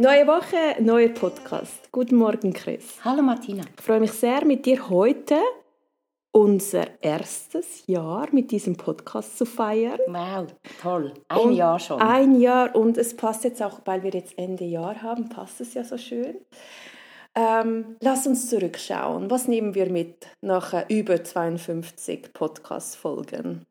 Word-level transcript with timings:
Neue 0.00 0.26
Woche, 0.26 0.82
neuer 0.82 1.10
Podcast. 1.10 1.92
Guten 1.92 2.16
Morgen, 2.16 2.54
Chris. 2.54 3.04
Hallo 3.04 3.20
Martina. 3.20 3.64
Ich 3.76 3.84
freue 3.84 4.00
mich 4.00 4.12
sehr, 4.12 4.46
mit 4.46 4.64
dir 4.64 4.88
heute 4.88 5.36
unser 6.32 7.02
erstes 7.02 7.86
Jahr 7.86 8.26
mit 8.32 8.50
diesem 8.50 8.76
Podcast 8.76 9.36
zu 9.36 9.44
feiern. 9.44 10.00
Wow, 10.06 10.46
toll. 10.80 11.12
Ein 11.28 11.38
und 11.38 11.52
Jahr 11.52 11.78
schon. 11.78 12.00
Ein 12.00 12.40
Jahr 12.40 12.74
und 12.74 12.96
es 12.96 13.14
passt 13.14 13.44
jetzt 13.44 13.62
auch, 13.62 13.82
weil 13.84 14.02
wir 14.02 14.12
jetzt 14.12 14.38
Ende 14.38 14.64
Jahr 14.64 15.02
haben, 15.02 15.28
passt 15.28 15.60
es 15.60 15.74
ja 15.74 15.84
so 15.84 15.98
schön. 15.98 16.36
Ähm, 17.36 17.96
lass 18.00 18.26
uns 18.26 18.48
zurückschauen. 18.50 19.30
Was 19.30 19.46
nehmen 19.46 19.76
wir 19.76 19.88
mit 19.88 20.26
nach 20.40 20.72
äh, 20.72 20.84
über 20.88 21.22
52 21.22 22.32
Podcast-Folgen? 22.32 23.66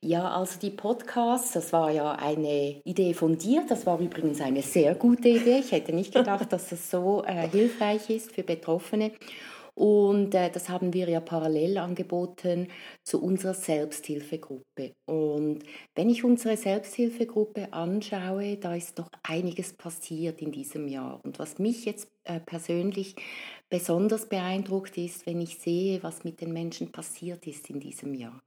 Ja, 0.00 0.30
also 0.32 0.58
die 0.58 0.70
Podcasts, 0.70 1.52
das 1.52 1.72
war 1.72 1.92
ja 1.92 2.12
eine 2.12 2.82
Idee 2.84 3.14
von 3.14 3.38
dir. 3.38 3.64
Das 3.68 3.86
war 3.86 4.00
übrigens 4.00 4.40
eine 4.40 4.62
sehr 4.62 4.96
gute 4.96 5.28
Idee. 5.28 5.58
Ich 5.58 5.70
hätte 5.70 5.92
nicht 5.92 6.12
gedacht, 6.12 6.52
dass 6.52 6.70
das 6.70 6.90
so 6.90 7.22
äh, 7.24 7.48
hilfreich 7.48 8.10
ist 8.10 8.32
für 8.32 8.42
Betroffene. 8.42 9.12
Und 9.74 10.34
äh, 10.34 10.50
das 10.50 10.68
haben 10.68 10.92
wir 10.92 11.08
ja 11.08 11.20
parallel 11.20 11.78
angeboten 11.78 12.68
zu 13.02 13.22
unserer 13.22 13.54
Selbsthilfegruppe. 13.54 14.94
Und 15.06 15.64
wenn 15.96 16.08
ich 16.08 16.24
unsere 16.24 16.56
Selbsthilfegruppe 16.56 17.72
anschaue, 17.72 18.56
da 18.56 18.74
ist 18.74 18.98
doch 18.98 19.10
einiges 19.24 19.72
passiert 19.72 20.40
in 20.40 20.52
diesem 20.52 20.86
Jahr. 20.86 21.20
Und 21.24 21.38
was 21.40 21.58
mich 21.58 21.84
jetzt 21.84 22.08
äh, 22.24 22.38
persönlich 22.38 23.16
besonders 23.68 24.28
beeindruckt 24.28 24.96
ist, 24.96 25.26
wenn 25.26 25.40
ich 25.40 25.58
sehe, 25.58 26.02
was 26.02 26.22
mit 26.22 26.40
den 26.40 26.52
Menschen 26.52 26.92
passiert 26.92 27.46
ist 27.46 27.68
in 27.68 27.80
diesem 27.80 28.14
Jahr. 28.14 28.40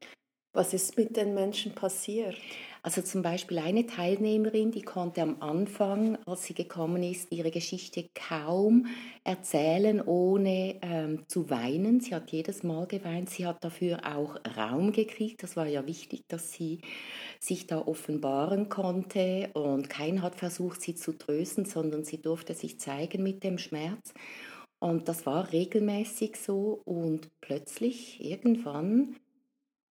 Was 0.54 0.74
ist 0.74 0.98
mit 0.98 1.16
den 1.16 1.34
Menschen 1.34 1.74
passiert? 1.76 2.36
Also 2.82 3.02
zum 3.02 3.22
Beispiel 3.22 3.60
eine 3.60 3.86
Teilnehmerin, 3.86 4.72
die 4.72 4.82
konnte 4.82 5.22
am 5.22 5.42
Anfang, 5.42 6.18
als 6.26 6.46
sie 6.46 6.54
gekommen 6.54 7.04
ist, 7.04 7.32
ihre 7.34 7.52
Geschichte 7.52 8.10
kaum 8.16 8.88
erzählen, 9.26 10.02
ohne 10.02 10.80
ähm, 10.82 11.26
zu 11.28 11.50
weinen. 11.50 12.00
Sie 12.00 12.16
hat 12.16 12.32
jedes 12.32 12.64
Mal 12.64 12.88
geweint. 12.88 13.30
Sie 13.30 13.46
hat 13.46 13.62
dafür 13.62 14.00
auch 14.06 14.38
Raum 14.56 14.94
gekriegt. 14.94 15.44
Das 15.44 15.58
war 15.58 15.68
ja 15.68 15.86
wichtig, 15.86 16.24
dass 16.30 16.54
sie 16.54 16.80
sich 17.42 17.68
da 17.68 17.80
offenbaren 17.80 18.70
konnte. 18.70 19.50
Und 19.54 19.90
keiner 19.90 20.22
hat 20.22 20.36
versucht, 20.36 20.82
sie 20.82 20.96
zu 20.96 21.12
trösten, 21.12 21.66
sondern 21.66 22.06
sie 22.06 22.22
durfte 22.22 22.54
sich 22.54 22.80
zeigen 22.80 23.22
mit 23.22 23.44
dem 23.44 23.58
Schmerz. 23.58 24.14
Und 24.80 25.10
das 25.10 25.26
war 25.26 25.52
regelmäßig 25.52 26.38
so. 26.38 26.82
Und 26.86 27.28
plötzlich, 27.42 28.24
irgendwann, 28.24 29.18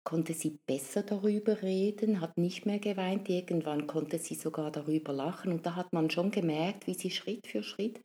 konnte 0.07 0.33
sie 0.33 0.57
besser 0.67 1.03
darüber 1.03 1.61
reden, 1.63 2.21
hat 2.21 2.39
nicht 2.39 2.65
mehr 2.65 2.79
geweint, 2.79 3.29
irgendwann 3.29 3.87
konnte 3.87 4.19
sie 4.19 4.37
sogar 4.37 4.71
darüber 4.71 5.13
lachen 5.13 5.53
und 5.53 5.67
da 5.67 5.75
hat 5.75 5.93
man 5.93 6.09
schon 6.09 6.31
gemerkt, 6.31 6.87
wie 6.87 6.95
sie 6.95 7.11
Schritt 7.11 7.47
für 7.47 7.63
Schritt 7.63 8.01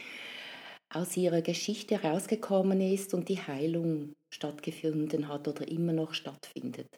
aus 0.90 1.16
ihrer 1.16 1.42
Geschichte 1.42 2.02
rausgekommen 2.02 2.82
ist 2.82 3.14
und 3.14 3.30
die 3.30 3.40
Heilung 3.40 4.14
stattgefunden 4.34 5.28
hat 5.28 5.48
oder 5.48 5.68
immer 5.68 5.94
noch 5.94 6.14
stattfindet. 6.14 6.90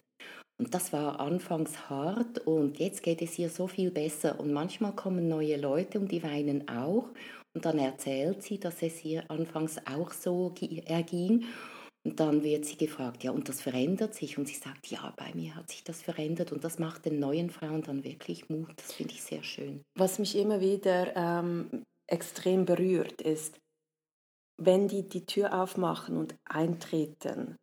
Und 0.57 0.73
das 0.73 0.93
war 0.93 1.19
anfangs 1.19 1.89
hart 1.89 2.39
und 2.47 2.79
jetzt 2.79 3.03
geht 3.03 3.21
es 3.21 3.37
ihr 3.37 3.49
so 3.49 3.67
viel 3.67 3.91
besser. 3.91 4.39
Und 4.39 4.53
manchmal 4.53 4.95
kommen 4.95 5.27
neue 5.27 5.57
Leute 5.57 5.99
und 5.99 6.11
die 6.11 6.23
weinen 6.23 6.67
auch. 6.69 7.09
Und 7.53 7.65
dann 7.65 7.77
erzählt 7.77 8.41
sie, 8.41 8.59
dass 8.59 8.81
es 8.81 9.03
ihr 9.03 9.29
anfangs 9.29 9.77
auch 9.85 10.11
so 10.13 10.53
erging. 10.85 11.45
Und 12.05 12.19
dann 12.19 12.43
wird 12.43 12.65
sie 12.65 12.75
gefragt, 12.75 13.23
ja, 13.23 13.31
und 13.31 13.47
das 13.47 13.61
verändert 13.61 14.13
sich. 14.13 14.37
Und 14.37 14.47
sie 14.47 14.55
sagt, 14.55 14.87
ja, 14.87 15.13
bei 15.15 15.33
mir 15.33 15.55
hat 15.55 15.69
sich 15.69 15.83
das 15.83 16.01
verändert. 16.01 16.51
Und 16.51 16.63
das 16.63 16.77
macht 16.77 17.05
den 17.05 17.19
neuen 17.19 17.49
Frauen 17.49 17.81
dann 17.81 18.03
wirklich 18.03 18.49
Mut. 18.49 18.73
Das 18.75 18.91
finde 18.91 19.13
ich 19.13 19.23
sehr 19.23 19.43
schön. 19.43 19.81
Was 19.95 20.19
mich 20.19 20.35
immer 20.35 20.59
wieder 20.59 21.15
ähm, 21.15 21.83
extrem 22.07 22.65
berührt, 22.65 23.21
ist, 23.21 23.57
wenn 24.57 24.87
die 24.89 25.07
die 25.07 25.25
Tür 25.25 25.61
aufmachen 25.61 26.17
und 26.17 26.35
eintreten. 26.43 27.55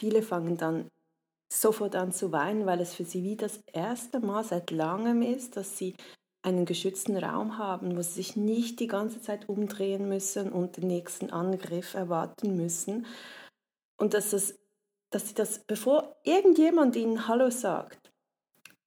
Viele 0.00 0.22
fangen 0.22 0.56
dann 0.56 0.88
sofort 1.52 1.94
an 1.94 2.12
zu 2.12 2.32
weinen, 2.32 2.66
weil 2.66 2.80
es 2.80 2.94
für 2.94 3.04
sie 3.04 3.22
wie 3.22 3.36
das 3.36 3.60
erste 3.72 4.18
Mal 4.18 4.42
seit 4.42 4.72
langem 4.72 5.22
ist, 5.22 5.56
dass 5.56 5.78
sie 5.78 5.94
einen 6.42 6.66
geschützten 6.66 7.16
Raum 7.16 7.56
haben, 7.56 7.96
wo 7.96 8.02
sie 8.02 8.14
sich 8.14 8.36
nicht 8.36 8.80
die 8.80 8.86
ganze 8.86 9.22
Zeit 9.22 9.48
umdrehen 9.48 10.08
müssen 10.08 10.52
und 10.52 10.76
den 10.76 10.88
nächsten 10.88 11.30
Angriff 11.30 11.94
erwarten 11.94 12.56
müssen, 12.56 13.06
und 13.96 14.14
dass, 14.14 14.32
es, 14.32 14.58
dass 15.10 15.28
sie 15.28 15.34
das, 15.34 15.60
bevor 15.60 16.16
irgendjemand 16.24 16.96
ihnen 16.96 17.28
Hallo 17.28 17.50
sagt 17.50 18.12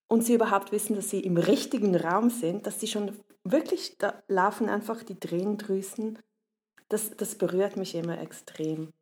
und 0.07 0.23
sie 0.23 0.34
überhaupt 0.34 0.72
wissen, 0.72 0.95
dass 0.95 1.09
sie 1.09 1.19
im 1.19 1.38
richtigen 1.38 1.95
Raum 1.95 2.29
sind, 2.29 2.66
dass 2.68 2.79
sie 2.79 2.88
schon 2.88 3.12
wirklich, 3.44 3.97
da 3.97 4.22
laufen 4.28 4.69
einfach 4.69 5.03
die 5.03 5.19
Tränendrüsen. 5.19 6.19
Das, 6.90 7.12
das 7.18 7.35
berührt 7.35 7.78
mich 7.78 7.95
immer 7.95 8.19
extrem. 8.19 8.94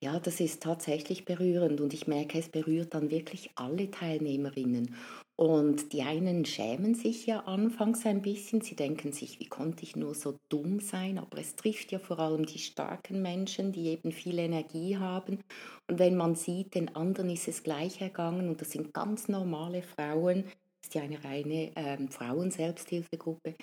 Ja, 0.00 0.18
das 0.18 0.40
ist 0.40 0.62
tatsächlich 0.62 1.24
berührend 1.24 1.80
und 1.80 1.92
ich 1.92 2.06
merke, 2.06 2.38
es 2.38 2.48
berührt 2.48 2.94
dann 2.94 3.10
wirklich 3.10 3.50
alle 3.56 3.90
Teilnehmerinnen. 3.90 4.96
Und 5.40 5.94
die 5.94 6.02
einen 6.02 6.44
schämen 6.44 6.94
sich 6.94 7.24
ja 7.24 7.40
anfangs 7.46 8.04
ein 8.04 8.20
bisschen, 8.20 8.60
sie 8.60 8.76
denken 8.76 9.12
sich, 9.12 9.40
wie 9.40 9.48
konnte 9.48 9.84
ich 9.84 9.96
nur 9.96 10.14
so 10.14 10.36
dumm 10.50 10.80
sein, 10.80 11.16
aber 11.16 11.38
es 11.38 11.56
trifft 11.56 11.92
ja 11.92 11.98
vor 11.98 12.18
allem 12.18 12.44
die 12.44 12.58
starken 12.58 13.22
Menschen, 13.22 13.72
die 13.72 13.86
eben 13.86 14.12
viel 14.12 14.38
Energie 14.38 14.98
haben. 14.98 15.42
Und 15.88 15.98
wenn 15.98 16.14
man 16.14 16.34
sieht, 16.34 16.74
den 16.74 16.94
anderen 16.94 17.30
ist 17.30 17.48
es 17.48 17.62
gleich 17.62 18.02
ergangen 18.02 18.50
und 18.50 18.60
das 18.60 18.72
sind 18.72 18.92
ganz 18.92 19.28
normale 19.28 19.80
Frauen, 19.80 20.44
das 20.44 20.88
ist 20.88 20.94
ja 20.94 21.00
eine 21.00 21.24
reine 21.24 21.72
ähm, 21.74 22.10
Frauenselbsthilfegruppe, 22.10 23.54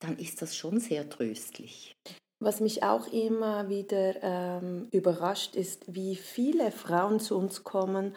dann 0.00 0.18
ist 0.18 0.42
das 0.42 0.56
schon 0.56 0.80
sehr 0.80 1.08
tröstlich. 1.08 1.94
Was 2.40 2.58
mich 2.58 2.82
auch 2.82 3.06
immer 3.06 3.68
wieder 3.68 4.20
ähm, 4.20 4.88
überrascht, 4.90 5.54
ist, 5.54 5.94
wie 5.94 6.16
viele 6.16 6.72
Frauen 6.72 7.20
zu 7.20 7.38
uns 7.38 7.62
kommen 7.62 8.16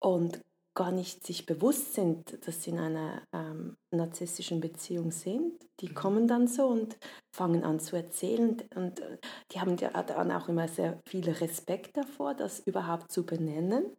und 0.00 0.42
gar 0.74 0.92
nicht 0.92 1.26
sich 1.26 1.46
bewusst 1.46 1.94
sind, 1.94 2.46
dass 2.46 2.62
sie 2.62 2.70
in 2.70 2.78
einer 2.78 3.22
ähm, 3.32 3.76
narzisstischen 3.90 4.60
Beziehung 4.60 5.10
sind. 5.10 5.54
Die 5.80 5.88
mhm. 5.88 5.94
kommen 5.94 6.28
dann 6.28 6.46
so 6.46 6.66
und 6.66 6.96
fangen 7.34 7.64
an 7.64 7.80
zu 7.80 7.96
erzählen 7.96 8.62
und 8.74 9.00
äh, 9.00 9.18
die 9.52 9.60
haben 9.60 9.76
ja 9.76 9.90
dann 10.02 10.30
auch 10.30 10.48
immer 10.48 10.68
sehr 10.68 11.00
viel 11.06 11.28
Respekt 11.28 11.96
davor, 11.96 12.34
das 12.34 12.60
überhaupt 12.60 13.10
zu 13.10 13.26
benennen. 13.26 13.96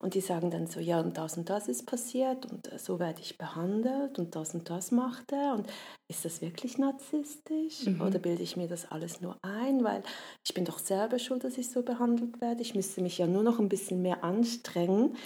Und 0.00 0.14
die 0.14 0.20
sagen 0.20 0.52
dann 0.52 0.68
so, 0.68 0.78
ja, 0.78 1.00
und 1.00 1.18
das 1.18 1.36
und 1.36 1.50
das 1.50 1.66
ist 1.66 1.84
passiert 1.84 2.46
und 2.46 2.72
äh, 2.72 2.78
so 2.78 3.00
werde 3.00 3.20
ich 3.20 3.36
behandelt 3.36 4.18
und 4.18 4.36
das 4.36 4.54
und 4.54 4.70
das 4.70 4.92
macht 4.92 5.32
er. 5.32 5.54
Und 5.54 5.66
ist 6.08 6.24
das 6.24 6.40
wirklich 6.40 6.78
narzisstisch 6.78 7.86
mhm. 7.86 8.02
oder 8.02 8.20
bilde 8.20 8.44
ich 8.44 8.56
mir 8.56 8.68
das 8.68 8.90
alles 8.90 9.20
nur 9.20 9.36
ein? 9.42 9.82
Weil 9.82 10.04
ich 10.44 10.54
bin 10.54 10.64
doch 10.64 10.78
selber 10.78 11.18
schuld, 11.18 11.42
dass 11.42 11.58
ich 11.58 11.68
so 11.70 11.82
behandelt 11.82 12.40
werde. 12.40 12.62
Ich 12.62 12.76
müsste 12.76 13.02
mich 13.02 13.18
ja 13.18 13.26
nur 13.26 13.42
noch 13.42 13.58
ein 13.58 13.68
bisschen 13.68 14.00
mehr 14.00 14.22
anstrengen. 14.22 15.16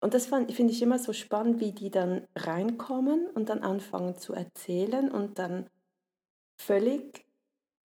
Und 0.00 0.14
das 0.14 0.26
finde 0.26 0.72
ich 0.72 0.82
immer 0.82 0.98
so 0.98 1.12
spannend, 1.12 1.60
wie 1.60 1.72
die 1.72 1.90
dann 1.90 2.26
reinkommen 2.34 3.26
und 3.34 3.50
dann 3.50 3.60
anfangen 3.60 4.16
zu 4.16 4.32
erzählen 4.32 5.10
und 5.10 5.38
dann 5.38 5.68
völlig 6.58 7.24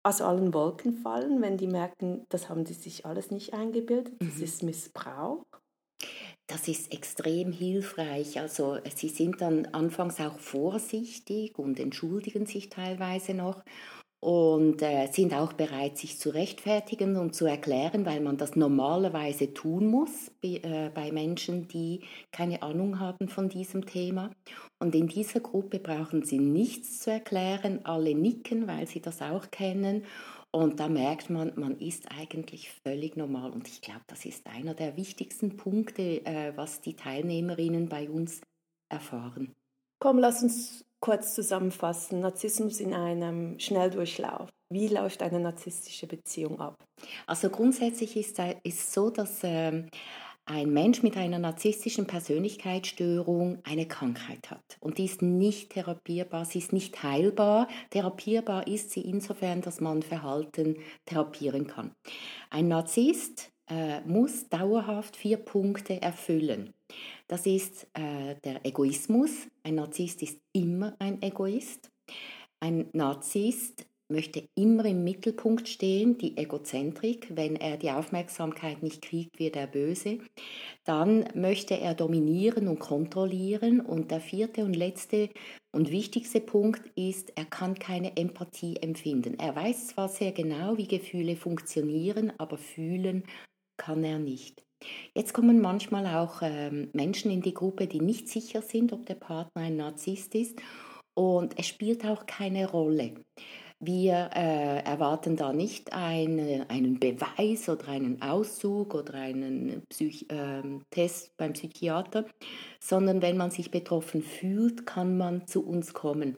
aus 0.04 0.22
allen 0.22 0.54
Wolken 0.54 0.94
fallen, 0.94 1.42
wenn 1.42 1.58
die 1.58 1.68
merken, 1.68 2.26
das 2.30 2.48
haben 2.48 2.64
die 2.64 2.74
sich 2.74 3.06
alles 3.06 3.32
nicht 3.32 3.54
eingebildet, 3.54 4.14
das 4.20 4.38
mhm. 4.38 4.44
ist 4.44 4.64
Missbrauch. 4.64 5.46
Das 6.48 6.68
ist 6.68 6.94
extrem 6.94 7.52
hilfreich. 7.52 8.40
Also 8.40 8.78
sie 8.96 9.10
sind 9.10 9.42
dann 9.42 9.66
anfangs 9.68 10.20
auch 10.20 10.38
vorsichtig 10.38 11.58
und 11.58 11.80
entschuldigen 11.80 12.46
sich 12.46 12.70
teilweise 12.70 13.34
noch 13.34 13.64
und 14.26 14.82
äh, 14.82 15.06
sind 15.12 15.36
auch 15.36 15.54
bereit, 15.54 16.00
sich 16.00 16.18
zu 16.18 16.32
rechtfertigen 16.32 17.16
und 17.16 17.36
zu 17.36 17.46
erklären, 17.46 18.08
weil 18.08 18.22
man 18.22 18.38
das 18.38 18.56
normalerweise 18.56 19.54
tun 19.54 19.86
muss 19.86 20.32
bei, 20.42 20.60
äh, 20.64 20.90
bei 20.92 21.12
Menschen, 21.12 21.68
die 21.68 22.02
keine 22.32 22.64
Ahnung 22.64 23.00
haben 23.00 23.28
von 23.28 23.50
diesem 23.50 23.86
Thema. 23.86 24.32
Und 24.80 24.96
in 24.96 25.08
dieser 25.08 25.42
Gruppe 25.42 25.78
brauchen 25.78 26.24
sie 26.24 26.40
nichts 26.40 27.02
zu 27.02 27.12
erklären, 27.12 27.82
alle 27.84 28.16
nicken, 28.16 28.68
weil 28.68 28.88
sie 28.88 29.00
das 29.00 29.22
auch 29.22 29.52
kennen 29.52 30.06
und 30.52 30.80
da 30.80 30.88
merkt 30.88 31.30
man, 31.30 31.52
man 31.58 31.78
ist 31.80 32.10
eigentlich 32.18 32.72
völlig 32.72 33.18
normal. 33.18 33.52
Und 33.52 33.68
ich 33.68 33.82
glaube, 33.82 34.06
das 34.08 34.24
ist 34.24 34.48
einer 34.48 34.74
der 34.74 34.96
wichtigsten 34.96 35.58
Punkte, 35.58 36.26
äh, 36.26 36.54
was 36.56 36.80
die 36.80 36.96
Teilnehmerinnen 36.96 37.90
bei 37.90 38.10
uns 38.10 38.40
erfahren. 38.90 39.54
Komm, 40.00 40.18
lass 40.18 40.44
uns 40.44 40.85
kurz 41.06 41.36
zusammenfassen. 41.36 42.20
Narzissmus 42.20 42.80
in 42.80 42.96
einem 42.96 43.60
Schnelldurchlauf. 43.60 44.50
Wie 44.74 44.88
läuft 44.88 45.22
eine 45.22 45.40
narzisstische 45.40 46.08
Beziehung 46.08 46.60
ab? 46.60 46.84
Also 47.28 47.52
grundsätzlich 47.52 48.18
ist 48.18 48.40
es 48.64 48.92
so, 48.92 49.12
dass 49.12 49.42
ähm, 49.44 49.88
ein 50.46 50.72
Mensch 50.72 51.04
mit 51.04 51.16
einer 51.16 51.38
narzisstischen 51.38 52.08
Persönlichkeitsstörung 52.08 53.60
eine 53.64 53.88
Krankheit 53.88 54.50
hat. 54.50 54.64
Und 54.80 54.98
die 54.98 55.06
ist 55.06 55.22
nicht 55.22 55.74
therapierbar, 55.74 56.44
sie 56.46 56.58
ist 56.58 56.74
nicht 56.74 57.04
heilbar. 57.04 57.68
Therapierbar 57.92 58.66
ist 58.66 58.90
sie 58.90 59.02
insofern, 59.02 59.62
dass 59.62 59.82
man 59.82 60.02
Verhalten 60.02 60.78
therapieren 61.06 61.68
kann. 61.68 61.92
Ein 62.50 62.68
Narzisst 62.68 63.52
äh, 63.70 64.02
muss 64.02 64.48
dauerhaft 64.50 65.16
vier 65.16 65.38
Punkte 65.38 66.02
erfüllen. 66.02 66.74
Das 67.28 67.46
ist 67.46 67.88
äh, 67.94 68.36
der 68.44 68.66
Egoismus. 68.66 69.48
Ein 69.64 69.76
Narzisst 69.76 70.22
ist 70.22 70.40
immer 70.54 70.96
ein 71.00 71.22
Egoist. 71.22 71.90
Ein 72.60 72.90
Narzisst 72.94 73.86
möchte 74.08 74.48
immer 74.56 74.86
im 74.86 75.04
Mittelpunkt 75.04 75.68
stehen, 75.68 76.18
die 76.18 76.38
Egozentrik. 76.38 77.28
Wenn 77.36 77.56
er 77.56 77.78
die 77.78 77.90
Aufmerksamkeit 77.90 78.84
nicht 78.84 79.02
kriegt, 79.02 79.40
wird 79.40 79.56
er 79.56 79.68
böse. 79.68 80.20
Dann 80.84 81.26
möchte 81.34 81.80
er 81.80 81.96
dominieren 81.96 82.68
und 82.68 82.80
kontrollieren. 82.80 83.82
Und 83.82 84.12
der 84.12 84.22
vierte 84.22 84.64
und 84.64 84.76
letzte 84.76 85.30
und 85.72 85.92
wichtigste 85.92 86.40
Punkt 86.40 86.82
ist, 86.96 87.34
er 87.36 87.46
kann 87.46 87.76
keine 87.76 88.16
Empathie 88.16 88.78
empfinden. 88.78 89.40
Er 89.40 89.56
weiß 89.56 89.88
zwar 89.88 90.10
sehr 90.10 90.32
genau, 90.32 90.78
wie 90.78 90.88
Gefühle 90.88 91.36
funktionieren, 91.36 92.32
aber 92.38 92.58
fühlen 92.58 93.24
kann 93.86 94.04
er 94.04 94.18
nicht. 94.18 94.64
Jetzt 95.14 95.34
kommen 95.34 95.62
manchmal 95.62 96.08
auch 96.08 96.42
ähm, 96.42 96.90
Menschen 96.94 97.30
in 97.30 97.42
die 97.42 97.54
Gruppe, 97.54 97.86
die 97.86 98.02
nicht 98.02 98.28
sicher 98.30 98.62
sind, 98.64 98.94
ob 98.94 99.06
der 99.06 99.16
Partner 99.16 99.62
ein 99.62 99.78
Narzisst 99.78 100.34
ist. 100.34 100.60
Und 101.14 101.58
es 101.58 101.68
spielt 101.68 102.04
auch 102.04 102.26
keine 102.26 102.70
Rolle. 102.70 103.14
Wir 103.80 104.32
äh, 104.34 104.80
erwarten 104.84 105.36
da 105.36 105.54
nicht 105.54 105.94
eine, 105.94 106.66
einen 106.70 107.00
Beweis 107.00 107.70
oder 107.70 107.90
einen 107.90 108.22
Auszug 108.22 108.96
oder 108.96 109.14
einen 109.14 109.84
Psych 109.90 110.26
äh, 110.32 110.64
Test 110.90 111.38
beim 111.38 111.54
Psychiater, 111.54 112.26
sondern 112.80 113.22
wenn 113.22 113.38
man 113.38 113.52
sich 113.52 113.70
betroffen 113.70 114.24
fühlt, 114.24 114.88
kann 114.88 115.18
man 115.18 115.46
zu 115.46 115.64
uns 115.64 115.94
kommen. 115.94 116.38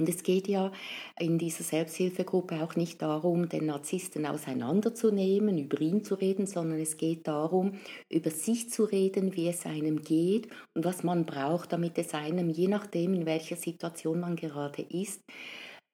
Und 0.00 0.08
es 0.08 0.22
geht 0.22 0.48
ja 0.48 0.72
in 1.18 1.36
dieser 1.36 1.62
Selbsthilfegruppe 1.62 2.62
auch 2.62 2.74
nicht 2.74 3.02
darum, 3.02 3.50
den 3.50 3.66
Narzissten 3.66 4.24
auseinanderzunehmen, 4.24 5.58
über 5.58 5.78
ihn 5.82 6.02
zu 6.02 6.14
reden, 6.14 6.46
sondern 6.46 6.80
es 6.80 6.96
geht 6.96 7.28
darum, 7.28 7.74
über 8.08 8.30
sich 8.30 8.70
zu 8.70 8.84
reden, 8.84 9.36
wie 9.36 9.48
es 9.48 9.66
einem 9.66 10.00
geht 10.00 10.48
und 10.74 10.86
was 10.86 11.02
man 11.02 11.26
braucht, 11.26 11.74
damit 11.74 11.98
es 11.98 12.14
einem, 12.14 12.48
je 12.48 12.68
nachdem, 12.68 13.12
in 13.12 13.26
welcher 13.26 13.56
Situation 13.56 14.20
man 14.20 14.36
gerade 14.36 14.80
ist, 14.80 15.20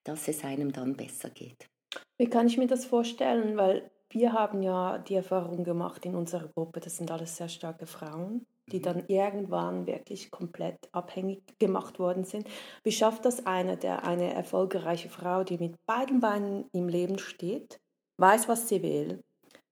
dass 0.05 0.29
es 0.29 0.45
einem 0.45 0.71
dann 0.71 0.95
besser 0.95 1.31
geht. 1.31 1.67
Wie 2.17 2.31
kann 2.31 2.47
ich 2.47 2.59
mir 2.59 2.69
das 2.69 2.85
vorstellen? 2.85 3.57
Weil 3.57 3.91
wir 4.11 4.33
haben 4.33 4.63
ja 4.63 4.99
die 4.99 5.15
Erfahrung 5.15 5.65
gemacht 5.65 6.07
in 6.07 6.15
unserer 6.15 6.47
Gruppe, 6.47 6.79
das 6.79 6.97
sind 6.97 7.11
alles 7.11 7.37
sehr 7.37 7.49
starke 7.49 7.87
Frauen 7.87 8.47
die 8.73 8.81
dann 8.81 9.05
irgendwann 9.09 9.87
wirklich 9.87 10.31
komplett 10.31 10.77
abhängig 10.93 11.43
gemacht 11.59 11.99
worden 11.99 12.25
sind. 12.25 12.49
Wie 12.83 12.93
schafft 12.93 13.25
das 13.25 13.47
eine, 13.47 13.77
der 13.77 14.05
eine 14.05 14.33
erfolgreiche 14.35 15.09
Frau, 15.09 15.45
die 15.45 15.59
mit 15.59 15.77
beiden 15.87 16.21
Beinen 16.21 16.69
im 16.73 16.89
Leben 16.89 17.19
steht, 17.19 17.79
weiß, 18.19 18.49
was 18.49 18.69
sie 18.69 18.83
will, 18.83 19.23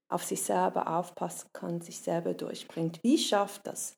auf 0.08 0.22
sich 0.24 0.42
selber 0.42 0.88
aufpassen 0.96 1.48
kann, 1.52 1.80
sich 1.80 2.00
selber 2.00 2.34
durchbringt? 2.34 3.00
Wie 3.02 3.18
schafft 3.18 3.66
das 3.66 3.96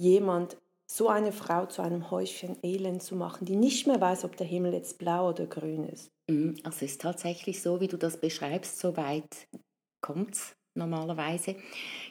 jemand, 0.00 0.58
so 0.88 1.08
eine 1.08 1.32
Frau 1.32 1.66
zu 1.66 1.82
einem 1.82 2.10
Häufchen 2.12 2.58
Elend 2.62 3.02
zu 3.02 3.16
machen, 3.16 3.44
die 3.44 3.56
nicht 3.56 3.86
mehr 3.88 4.00
weiß, 4.00 4.24
ob 4.24 4.36
der 4.36 4.46
Himmel 4.46 4.72
jetzt 4.74 4.98
blau 4.98 5.30
oder 5.30 5.46
grün 5.46 5.84
ist? 5.84 6.12
Mhm, 6.28 6.56
also 6.64 6.84
es 6.84 6.92
ist 6.92 7.00
tatsächlich 7.00 7.62
so, 7.62 7.80
wie 7.80 7.88
du 7.88 7.96
das 7.96 8.20
beschreibst, 8.20 8.78
so 8.78 8.96
weit 8.96 9.48
kommt 10.00 10.34
es 10.34 10.55
normalerweise. 10.76 11.56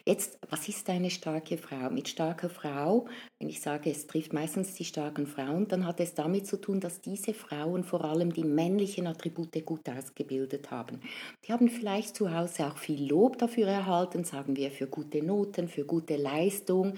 Jetzt, 0.05 0.37
was 0.49 0.67
ist 0.67 0.89
eine 0.89 1.09
starke 1.09 1.57
Frau? 1.57 1.89
Mit 1.89 2.07
starker 2.07 2.49
Frau, 2.49 3.07
wenn 3.39 3.49
ich 3.49 3.59
sage, 3.59 3.89
es 3.89 4.07
trifft 4.07 4.33
meistens 4.33 4.75
die 4.75 4.85
starken 4.85 5.25
Frauen, 5.25 5.67
dann 5.67 5.85
hat 5.85 5.99
es 5.99 6.13
damit 6.13 6.47
zu 6.47 6.57
tun, 6.57 6.79
dass 6.79 7.01
diese 7.01 7.33
Frauen 7.33 7.83
vor 7.83 8.05
allem 8.05 8.31
die 8.31 8.43
männlichen 8.43 9.07
Attribute 9.07 9.65
gut 9.65 9.89
ausgebildet 9.89 10.71
haben. 10.71 10.99
Die 11.45 11.51
haben 11.51 11.69
vielleicht 11.69 12.15
zu 12.15 12.33
Hause 12.33 12.67
auch 12.67 12.77
viel 12.77 13.09
Lob 13.09 13.37
dafür 13.37 13.67
erhalten, 13.67 14.23
sagen 14.23 14.55
wir, 14.55 14.71
für 14.71 14.87
gute 14.87 15.23
Noten, 15.23 15.67
für 15.67 15.85
gute 15.85 16.17
Leistung, 16.17 16.93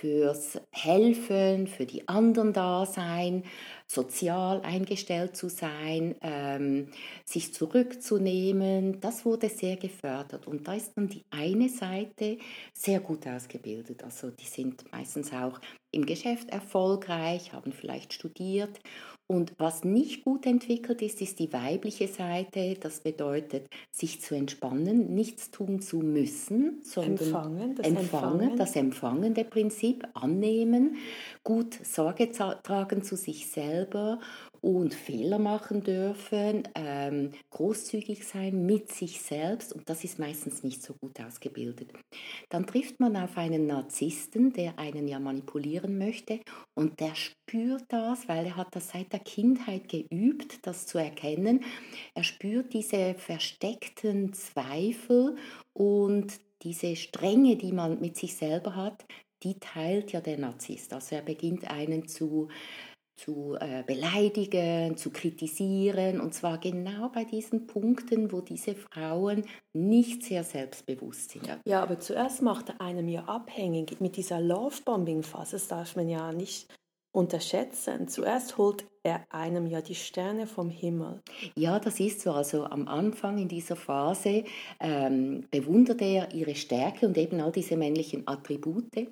fürs 0.00 0.60
Helfen, 0.70 1.66
für 1.66 1.86
die 1.86 2.08
anderen 2.08 2.52
da 2.52 2.86
sein, 2.86 3.42
sozial 3.86 4.60
eingestellt 4.62 5.36
zu 5.36 5.48
sein, 5.48 6.14
ähm, 6.20 6.88
sich 7.24 7.54
zurückzunehmen. 7.54 9.00
Das 9.00 9.24
wurde 9.24 9.48
sehr 9.48 9.76
gefördert. 9.76 10.46
Und 10.46 10.68
da 10.68 10.74
ist 10.74 10.92
dann 10.96 11.08
die 11.08 11.24
eine 11.30 11.68
Seite 11.68 12.38
sehr 12.72 13.00
gut 13.00 13.26
ausgebildet. 13.26 14.04
Also 14.04 14.30
die 14.30 14.46
sind 14.46 14.90
meistens 14.92 15.32
auch 15.32 15.58
im 15.90 16.04
Geschäft 16.04 16.50
erfolgreich, 16.50 17.52
haben 17.52 17.72
vielleicht 17.72 18.12
studiert 18.12 18.78
und 19.30 19.52
was 19.58 19.84
nicht 19.84 20.24
gut 20.24 20.46
entwickelt 20.46 21.02
ist, 21.02 21.20
ist 21.20 21.38
die 21.38 21.52
weibliche 21.52 22.08
Seite. 22.08 22.76
Das 22.80 23.00
bedeutet, 23.00 23.68
sich 23.90 24.22
zu 24.22 24.34
entspannen, 24.34 25.14
nichts 25.14 25.50
tun 25.50 25.82
zu 25.82 25.98
müssen, 25.98 26.80
sondern 26.82 27.26
empfangen, 27.26 27.74
das 27.74 27.86
empfangen, 27.86 28.32
empfangen. 28.40 28.56
das 28.56 28.76
empfangende 28.76 29.44
Prinzip, 29.44 30.08
annehmen, 30.14 30.96
gut 31.44 31.78
Sorge 31.84 32.32
tragen 32.32 33.02
zu 33.02 33.16
sich 33.16 33.48
selber 33.48 34.18
und 34.60 34.94
Fehler 34.94 35.38
machen 35.38 35.82
dürfen, 35.82 36.68
ähm, 36.74 37.32
großzügig 37.50 38.26
sein 38.26 38.66
mit 38.66 38.92
sich 38.92 39.20
selbst 39.20 39.72
und 39.72 39.88
das 39.88 40.04
ist 40.04 40.18
meistens 40.18 40.62
nicht 40.62 40.82
so 40.82 40.94
gut 40.94 41.20
ausgebildet. 41.20 41.92
Dann 42.48 42.66
trifft 42.66 43.00
man 43.00 43.16
auf 43.16 43.36
einen 43.36 43.66
Narzissten, 43.66 44.52
der 44.52 44.78
einen 44.78 45.08
ja 45.08 45.18
manipulieren 45.18 45.98
möchte 45.98 46.40
und 46.74 47.00
der 47.00 47.14
spürt 47.14 47.84
das, 47.88 48.28
weil 48.28 48.46
er 48.46 48.56
hat 48.56 48.68
das 48.72 48.90
seit 48.90 49.12
der 49.12 49.20
Kindheit 49.20 49.88
geübt, 49.88 50.66
das 50.66 50.86
zu 50.86 50.98
erkennen. 50.98 51.64
Er 52.14 52.24
spürt 52.24 52.72
diese 52.72 53.14
versteckten 53.14 54.32
Zweifel 54.32 55.36
und 55.72 56.40
diese 56.62 56.96
Strenge, 56.96 57.56
die 57.56 57.72
man 57.72 58.00
mit 58.00 58.16
sich 58.16 58.34
selber 58.34 58.74
hat, 58.74 59.04
die 59.42 59.58
teilt 59.60 60.12
ja 60.12 60.20
der 60.20 60.38
Narzisst. 60.38 60.92
Also 60.92 61.16
er 61.16 61.22
beginnt 61.22 61.70
einen 61.70 62.08
zu 62.08 62.48
zu 63.18 63.56
äh, 63.60 63.82
beleidigen, 63.86 64.96
zu 64.96 65.10
kritisieren. 65.10 66.20
Und 66.20 66.34
zwar 66.34 66.58
genau 66.58 67.10
bei 67.10 67.24
diesen 67.24 67.66
Punkten, 67.66 68.32
wo 68.32 68.40
diese 68.40 68.74
Frauen 68.74 69.44
nicht 69.72 70.22
sehr 70.22 70.44
selbstbewusst 70.44 71.32
sind. 71.32 71.48
Ja, 71.66 71.82
aber 71.82 71.98
zuerst 71.98 72.42
macht 72.42 72.70
er 72.70 72.80
einem 72.80 73.08
ja 73.08 73.24
abhängig 73.24 74.00
mit 74.00 74.16
dieser 74.16 74.40
Love-Bombing-Phase. 74.40 75.52
Das 75.52 75.68
darf 75.68 75.96
man 75.96 76.08
ja 76.08 76.32
nicht 76.32 76.68
unterschätzen. 77.12 78.08
Zuerst 78.08 78.58
holt 78.58 78.86
er 79.02 79.24
einem 79.30 79.66
ja 79.66 79.80
die 79.80 79.94
Sterne 79.94 80.46
vom 80.46 80.70
Himmel. 80.70 81.22
Ja, 81.56 81.80
das 81.80 82.00
ist 82.00 82.20
so. 82.20 82.32
Also 82.32 82.64
am 82.64 82.86
Anfang 82.86 83.38
in 83.38 83.48
dieser 83.48 83.76
Phase 83.76 84.44
ähm, 84.80 85.46
bewundert 85.50 86.02
er 86.02 86.32
ihre 86.32 86.54
Stärke 86.54 87.06
und 87.06 87.16
eben 87.16 87.40
all 87.40 87.52
diese 87.52 87.76
männlichen 87.76 88.26
Attribute 88.26 89.08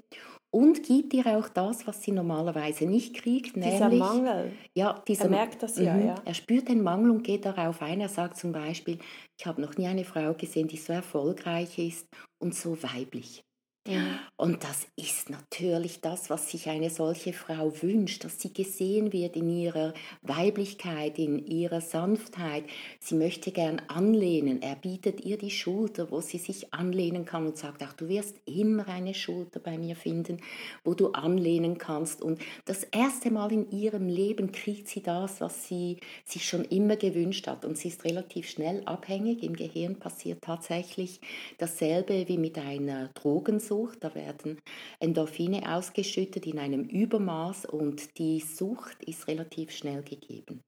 und 0.57 0.83
gibt 0.85 1.13
ihr 1.13 1.27
auch 1.27 1.51
das, 1.51 1.87
was 1.87 2.03
sie 2.03 2.13
normalerweise 2.13 2.87
nicht 2.87 3.15
kriegt, 3.15 3.57
dieser 3.57 3.91
nämlich 3.91 4.01
Mangel. 4.01 4.53
Ja, 4.75 5.03
dieser, 5.07 5.25
er 5.25 5.31
merkt 5.31 5.63
das 5.63 5.77
ja, 5.77 5.93
mhm. 5.93 6.07
ja. 6.07 6.15
Er 6.25 6.33
spürt 6.33 6.71
den 6.71 6.83
Mangel 6.83 7.11
und 7.11 7.23
geht 7.25 7.45
darauf 7.45 7.83
ein. 7.83 8.01
Er 8.01 8.09
sagt 8.09 8.39
zum 8.39 8.53
Beispiel: 8.53 8.99
Ich 9.39 9.45
habe 9.45 9.61
noch 9.61 9.77
nie 9.77 9.87
eine 9.87 10.05
Frau 10.05 10.33
gesehen, 10.33 10.67
die 10.67 10.79
so 10.79 10.95
erfolgreich 10.95 11.79
ist 11.79 12.09
und 12.39 12.55
so 12.55 12.83
weiblich. 12.83 13.46
Ja. 13.87 14.19
Und 14.37 14.65
das 14.65 14.87
ist 14.97 15.31
natürlich 15.31 16.01
das, 16.01 16.29
was 16.29 16.51
sich 16.51 16.69
eine 16.69 16.91
solche 16.91 17.33
Frau 17.33 17.73
wünscht, 17.83 18.25
dass 18.25 18.41
sie 18.41 18.53
gesehen 18.53 19.13
wird 19.13 19.37
in 19.37 19.49
ihrer 19.49 19.95
Weiblichkeit, 20.23 21.19
in 21.19 21.47
ihrer 21.47 21.81
Sanftheit. 21.81 22.65
Sie 22.99 23.15
möchte 23.15 23.53
gern 23.53 23.81
anlehnen. 23.87 24.61
Er 24.61 24.75
bietet 24.75 25.25
ihr 25.25 25.39
die 25.39 25.51
Schulter, 25.53 26.11
wo 26.11 26.21
sie 26.21 26.39
sich 26.39 26.75
anlehnen 26.75 27.25
kann 27.25 27.47
und 27.47 27.57
sagt, 27.57 27.83
ach, 27.83 27.93
du 27.93 28.09
wirst 28.09 28.37
immer 28.45 28.89
eine 28.89 29.15
Schulter 29.15 29.61
bei 29.61 29.79
mir 29.79 29.95
finden, 29.95 30.39
wo 30.83 30.95
du 30.95 31.13
anlehnen 31.13 31.79
kannst. 31.79 32.23
Und 32.23 32.41
das 32.65 32.83
erste 32.85 33.31
Mal 33.31 33.53
in 33.53 33.71
ihrem 33.71 34.09
Leben 34.09 34.51
kriegt 34.51 34.89
sie 34.89 35.03
das, 35.03 35.41
was 35.41 35.69
sie 35.69 35.99
sich 36.25 36.47
schon 36.47 36.65
immer 36.65 36.97
gewünscht 36.97 37.47
hat. 37.47 37.65
Und 37.65 37.79
sie 37.79 37.89
ist 37.89 38.05
relativ 38.05 38.51
schnell 38.51 38.83
abhängig. 38.85 39.45
Im 39.45 39.55
Gehirn 39.55 39.97
passiert 39.97 40.43
tatsächlich 40.43 41.21
dasselbe 41.59 42.27
wie 42.27 42.39
mit 42.39 42.59
einer 42.59 43.09
Drogensucht. 43.15 43.76
Sucht. 43.77 44.03
Da 44.03 44.15
werden 44.15 44.59
Endorphine 45.01 45.75
ausgeschüttet 45.75 46.47
in 46.47 46.59
einem 46.59 46.85
Übermaß 46.85 47.67
und 47.67 48.19
die 48.19 48.41
Sucht 48.41 49.03
ist 49.05 49.29
relativ 49.29 49.71
schnell 49.71 50.03
gegeben. 50.03 50.63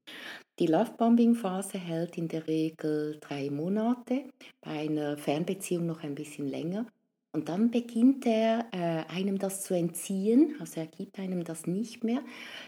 Die 0.58 0.66
Lovebombing-Phase 0.66 1.78
hält 1.78 2.18
in 2.18 2.28
der 2.28 2.46
Regel 2.46 3.18
drei 3.20 3.48
Monate, 3.50 4.28
bei 4.60 4.80
einer 4.80 5.16
Fernbeziehung 5.16 5.86
noch 5.86 6.02
ein 6.02 6.14
bisschen 6.14 6.48
länger. 6.48 6.86
Und 7.38 7.48
dann 7.48 7.70
beginnt 7.70 8.26
er 8.26 8.66
äh, 8.72 9.04
einem 9.14 9.38
das 9.38 9.62
zu 9.62 9.72
entziehen, 9.72 10.56
also 10.58 10.80
er 10.80 10.88
gibt 10.88 11.20
einem 11.20 11.44
das 11.44 11.68
nicht 11.68 12.02
mehr, 12.02 12.20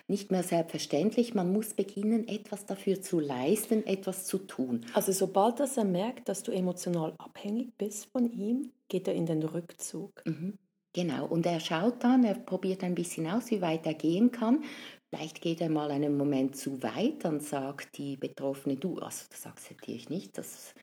nicht 0.07 0.31
mehr 0.31 0.45
selbstverständlich. 0.45 1.35
Man 1.35 1.53
muss 1.53 1.75
beginnen, 1.75 2.29
etwas 2.29 2.67
dafür 2.67 3.00
zu 3.00 3.19
leisten, 3.19 3.85
etwas 3.85 4.27
zu 4.27 4.39
tun. 4.39 4.87
Also 4.95 5.11
sobald 5.11 5.59
das 5.59 5.77
er 5.77 5.85
merkt, 5.85 6.29
dass 6.29 6.45
du 6.45 6.53
emotional 6.53 7.15
abhängig 7.19 7.77
bist 7.79 8.12
von 8.12 8.31
ihm, 8.31 8.71
geht 8.87 9.09
er 9.09 9.15
in 9.15 9.27
den 9.27 9.43
Rückzug. 9.43 10.23
Mhm. 10.25 10.57
Genau, 10.93 11.27
und 11.27 11.47
er 11.47 11.59
schaut 11.59 12.05
dann, 12.05 12.23
er 12.23 12.35
probiert 12.35 12.85
ein 12.85 12.95
bisschen 12.95 13.27
aus, 13.27 13.50
wie 13.50 13.61
weit 13.61 13.87
er 13.87 13.95
gehen 13.95 14.31
kann. 14.31 14.62
Vielleicht 15.09 15.41
geht 15.41 15.61
er 15.61 15.69
mal 15.69 15.91
einen 15.91 16.17
Moment 16.17 16.55
zu 16.55 16.81
weit, 16.85 17.25
dann 17.25 17.41
sagt 17.41 17.99
die 17.99 18.17
Betroffene, 18.17 18.77
du, 18.77 18.99
also 18.99 19.25
das 19.31 19.47
akzeptiere 19.47 19.97
ich 19.97 20.11
nicht, 20.11 20.39
das 20.39 20.75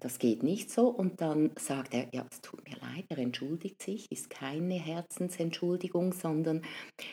das 0.00 0.18
geht 0.18 0.42
nicht 0.42 0.70
so. 0.70 0.88
Und 0.88 1.20
dann 1.20 1.50
sagt 1.58 1.94
er, 1.94 2.08
ja, 2.12 2.24
es 2.30 2.40
tut 2.40 2.66
mir 2.68 2.76
leid, 2.76 3.04
er 3.08 3.18
entschuldigt 3.18 3.82
sich, 3.82 4.10
ist 4.10 4.30
keine 4.30 4.74
Herzensentschuldigung, 4.74 6.12
sondern 6.12 6.62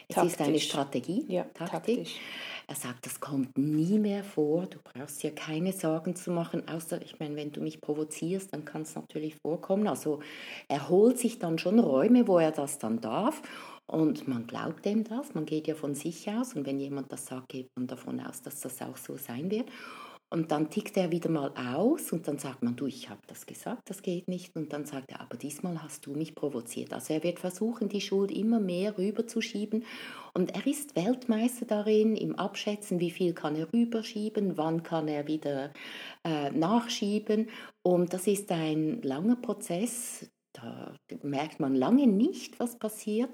es 0.07 0.15
taktisch. 0.15 0.33
ist 0.33 0.41
eine 0.41 0.59
Strategie, 0.59 1.25
ja, 1.27 1.43
Taktik. 1.43 1.97
Taktisch. 1.97 2.19
Er 2.67 2.75
sagt, 2.75 3.05
das 3.05 3.19
kommt 3.19 3.57
nie 3.57 3.99
mehr 3.99 4.23
vor, 4.23 4.67
du 4.67 4.77
brauchst 4.83 5.21
dir 5.21 5.35
keine 5.35 5.73
Sorgen 5.73 6.15
zu 6.15 6.31
machen, 6.31 6.67
außer, 6.67 7.01
ich 7.01 7.19
meine, 7.19 7.35
wenn 7.35 7.51
du 7.51 7.61
mich 7.61 7.81
provozierst, 7.81 8.53
dann 8.53 8.63
kann 8.63 8.83
es 8.83 8.95
natürlich 8.95 9.35
vorkommen. 9.35 9.87
Also 9.87 10.21
er 10.69 10.87
holt 10.87 11.19
sich 11.19 11.39
dann 11.39 11.57
schon 11.57 11.79
Räume, 11.79 12.27
wo 12.27 12.39
er 12.39 12.51
das 12.51 12.79
dann 12.79 13.01
darf. 13.01 13.41
Und 13.85 14.29
man 14.29 14.47
glaubt 14.47 14.85
dem 14.85 15.03
das, 15.03 15.33
man 15.33 15.45
geht 15.45 15.67
ja 15.67 15.75
von 15.75 15.93
sich 15.93 16.29
aus 16.29 16.53
und 16.53 16.65
wenn 16.65 16.79
jemand 16.79 17.11
das 17.11 17.25
sagt, 17.25 17.49
geht 17.49 17.69
man 17.75 17.85
davon 17.85 18.21
aus, 18.21 18.41
dass 18.41 18.61
das 18.61 18.81
auch 18.81 18.95
so 18.95 19.17
sein 19.17 19.51
wird. 19.51 19.69
Und 20.33 20.51
dann 20.51 20.71
tickt 20.71 20.97
er 20.97 21.11
wieder 21.11 21.29
mal 21.29 21.51
aus 21.55 22.11
und 22.11 22.27
dann 22.27 22.39
sagt 22.39 22.63
man, 22.63 22.75
du, 22.75 22.87
ich 22.87 23.07
habe 23.07 23.21
das 23.27 23.45
gesagt, 23.45 23.87
das 23.87 24.01
geht 24.01 24.27
nicht. 24.27 24.55
Und 24.55 24.73
dann 24.73 24.83
sagt 24.83 25.11
er, 25.11 25.21
aber 25.21 25.37
diesmal 25.37 25.83
hast 25.83 26.07
du 26.07 26.13
mich 26.13 26.33
provoziert. 26.33 26.91
Also 26.91 27.13
er 27.13 27.21
wird 27.21 27.37
versuchen, 27.37 27.87
die 27.87 28.01
Schuld 28.01 28.31
immer 28.31 28.59
mehr 28.59 28.97
rüberzuschieben. 28.97 29.85
Und 30.33 30.55
er 30.55 30.65
ist 30.65 30.95
Weltmeister 30.95 31.67
darin, 31.67 32.15
im 32.15 32.35
Abschätzen, 32.35 32.99
wie 32.99 33.11
viel 33.11 33.35
kann 33.35 33.55
er 33.55 33.71
rüberschieben, 33.71 34.57
wann 34.57 34.81
kann 34.81 35.07
er 35.07 35.27
wieder 35.27 35.71
äh, 36.23 36.49
nachschieben. 36.49 37.49
Und 37.83 38.11
das 38.11 38.25
ist 38.25 38.51
ein 38.51 39.03
langer 39.03 39.35
Prozess. 39.35 40.31
Da 40.53 40.95
merkt 41.21 41.59
man 41.59 41.75
lange 41.75 42.07
nicht, 42.07 42.59
was 42.59 42.79
passiert. 42.79 43.29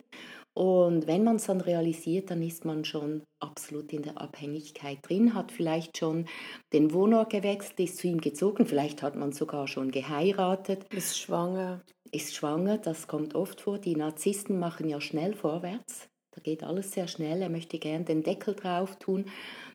Und 0.60 1.08
wenn 1.08 1.24
man 1.24 1.38
es 1.38 1.46
dann 1.46 1.62
realisiert, 1.62 2.32
dann 2.32 2.42
ist 2.42 2.66
man 2.66 2.84
schon 2.84 3.24
absolut 3.42 3.94
in 3.94 4.02
der 4.02 4.20
Abhängigkeit 4.20 4.98
drin, 5.08 5.34
hat 5.34 5.54
vielleicht 5.54 5.98
schon 5.98 6.28
den 6.74 6.92
Wohnort 6.92 7.30
gewechselt, 7.30 7.80
ist 7.80 7.98
zu 7.98 8.08
ihm 8.08 8.20
gezogen, 8.20 8.66
vielleicht 8.66 9.02
hat 9.02 9.16
man 9.16 9.32
sogar 9.32 9.70
schon 9.70 9.90
geheiratet. 9.90 10.84
Ist 10.94 11.18
schwanger. 11.18 11.82
Ist 12.12 12.36
schwanger, 12.36 12.78
das 12.78 13.08
kommt 13.08 13.36
oft 13.36 13.62
vor. 13.62 13.80
Die 13.80 13.96
Narzissten 13.96 14.60
machen 14.60 14.90
ja 14.90 15.00
schnell 15.00 15.34
vorwärts. 15.34 16.10
Da 16.32 16.42
geht 16.42 16.62
alles 16.62 16.92
sehr 16.92 17.08
schnell. 17.08 17.42
Er 17.42 17.50
möchte 17.50 17.80
gern 17.80 18.04
den 18.04 18.22
Deckel 18.22 18.54
drauf 18.54 18.98
tun, 18.98 19.32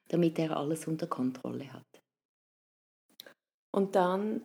damit 0.08 0.38
er 0.38 0.54
alles 0.54 0.86
unter 0.86 1.06
Kontrolle 1.06 1.72
hat. 1.72 2.02
Und 3.70 3.94
dann 3.96 4.44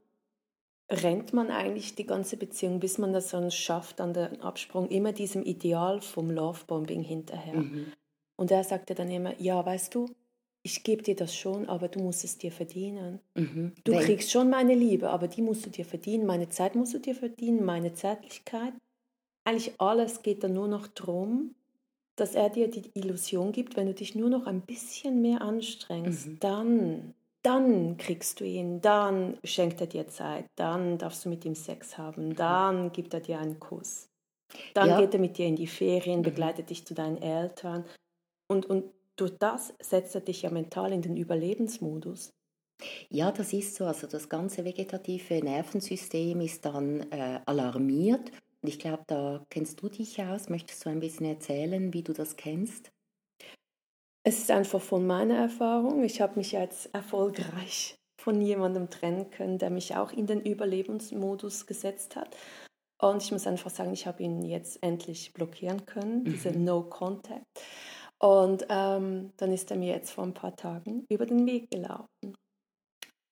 rennt 0.90 1.34
man 1.34 1.52
eigentlich 1.52 1.96
die 1.96 2.06
ganze 2.06 2.38
Beziehung, 2.38 2.80
bis 2.80 2.98
man 2.98 3.14
das 3.14 3.30
dann 3.30 3.52
schafft, 3.52 4.02
an 4.02 4.14
den 4.14 4.42
Absprung, 4.42 4.88
immer 4.90 5.12
diesem 5.12 5.44
Ideal 5.44 6.02
vom 6.02 6.32
Lovebombing 6.32 7.04
hinterher. 7.04 7.62
Mhm. 7.62 7.94
Und 8.36 8.52
er 8.52 8.64
sagte 8.64 8.96
dann 8.96 9.10
immer, 9.10 9.40
ja, 9.40 9.64
weißt 9.64 9.94
du, 9.94 10.08
ich 10.64 10.84
gebe 10.84 11.04
dir 11.04 11.16
das 11.16 11.36
schon, 11.36 11.70
aber 11.70 11.88
du 11.88 12.00
musst 12.00 12.24
es 12.24 12.38
dir 12.38 12.52
verdienen. 12.52 13.20
Mhm. 13.36 13.74
Du 13.84 13.94
Wenn. 13.94 14.02
kriegst 14.02 14.32
schon 14.32 14.50
meine 14.50 14.76
Liebe, 14.76 15.10
aber 15.10 15.28
die 15.28 15.42
musst 15.42 15.66
du 15.66 15.70
dir 15.70 15.86
verdienen. 15.86 16.26
Meine 16.26 16.50
Zeit 16.50 16.76
musst 16.76 16.94
du 16.94 17.00
dir 17.00 17.16
verdienen, 17.16 17.64
meine 17.66 17.94
Zärtlichkeit. 17.94 18.74
Eigentlich 19.46 19.74
alles 19.80 20.22
geht 20.22 20.44
dann 20.44 20.54
nur 20.54 20.68
noch 20.68 20.88
darum, 20.88 21.56
dass 22.16 22.36
er 22.36 22.50
dir 22.50 22.70
die 22.70 22.92
Illusion 22.94 23.52
gibt, 23.52 23.78
wenn 23.78 23.88
du 23.88 23.94
dich 23.94 24.16
nur 24.16 24.30
noch 24.30 24.46
ein 24.46 24.62
bisschen 24.62 25.22
mehr 25.22 25.42
anstrengst, 25.42 26.28
mhm. 26.28 26.40
dann 26.40 27.14
dann 27.42 27.98
kriegst 27.98 28.40
du 28.40 28.46
ihn, 28.46 28.82
dann 28.82 29.38
schenkt 29.44 29.80
er 29.82 29.88
dir 29.88 30.08
Zeit, 30.08 30.46
dann 30.56 30.98
darfst 30.98 31.26
du 31.26 31.30
mit 31.30 31.46
ihm 31.46 31.56
Sex 31.56 31.98
haben, 31.98 32.36
dann 32.36 32.92
gibt 32.92 33.14
er 33.14 33.22
dir 33.22 33.40
einen 33.40 33.60
Kuss. 33.60 34.10
Dann 34.74 34.90
ja. 34.90 35.00
geht 35.00 35.14
er 35.14 35.20
mit 35.20 35.38
dir 35.38 35.46
in 35.46 35.56
die 35.56 35.68
Ferien, 35.68 36.20
mhm. 36.20 36.24
begleitet 36.24 36.70
dich 36.70 36.86
zu 36.86 36.94
deinen 36.94 37.22
Eltern. 37.22 37.86
Und, 38.48 38.66
und 38.66 38.86
durch 39.16 39.38
das 39.38 39.74
setzt 39.80 40.16
er 40.16 40.22
dich 40.22 40.42
ja 40.42 40.50
mental 40.50 40.92
in 40.92 41.02
den 41.02 41.18
Überlebensmodus. 41.18 42.32
Ja, 43.10 43.32
das 43.32 43.54
ist 43.54 43.76
so. 43.76 43.86
Also 43.86 44.08
das 44.08 44.30
ganze 44.30 44.64
vegetative 44.66 45.44
Nervensystem 45.44 46.42
ist 46.42 46.66
dann 46.66 47.02
äh, 47.12 47.42
alarmiert. 47.46 48.32
Und 48.62 48.70
ich 48.70 48.80
glaube, 48.80 49.04
da 49.08 49.46
kennst 49.50 49.82
du 49.82 49.90
dich 49.90 50.22
aus. 50.22 50.50
Möchtest 50.50 50.86
du 50.86 50.90
ein 50.90 51.00
bisschen 51.00 51.26
erzählen, 51.26 51.94
wie 51.94 52.04
du 52.04 52.14
das 52.14 52.36
kennst? 52.36 52.92
Es 54.24 54.40
ist 54.40 54.52
einfach 54.52 54.82
von 54.82 55.08
meiner 55.08 55.38
Erfahrung. 55.38 56.04
Ich 56.04 56.22
habe 56.22 56.36
mich 56.38 56.52
jetzt 56.52 56.94
erfolgreich 56.94 57.96
von 58.20 58.42
jemandem 58.42 58.90
trennen 58.90 59.30
können, 59.30 59.58
der 59.58 59.70
mich 59.70 59.96
auch 59.96 60.12
in 60.12 60.28
den 60.28 60.42
Überlebensmodus 60.42 61.66
gesetzt 61.66 62.16
hat. 62.16 62.36
Und 63.02 63.24
ich 63.24 63.32
muss 63.32 63.48
einfach 63.48 63.70
sagen, 63.70 63.94
ich 63.94 64.06
habe 64.06 64.22
ihn 64.22 64.44
jetzt 64.44 64.84
endlich 64.84 65.34
blockieren 65.34 65.86
können, 65.86 66.20
mhm. 66.20 66.26
diese 66.26 66.52
No 66.52 66.84
Contact. 66.84 67.46
Und 68.22 68.66
ähm, 68.70 69.32
dann 69.38 69.54
ist 69.54 69.72
er 69.72 69.78
mir 69.78 69.94
jetzt 69.94 70.12
vor 70.12 70.26
ein 70.26 70.34
paar 70.34 70.56
Tagen 70.56 71.06
über 71.10 71.26
den 71.26 71.46
Weg 71.46 71.72
gelaufen. 71.72 72.36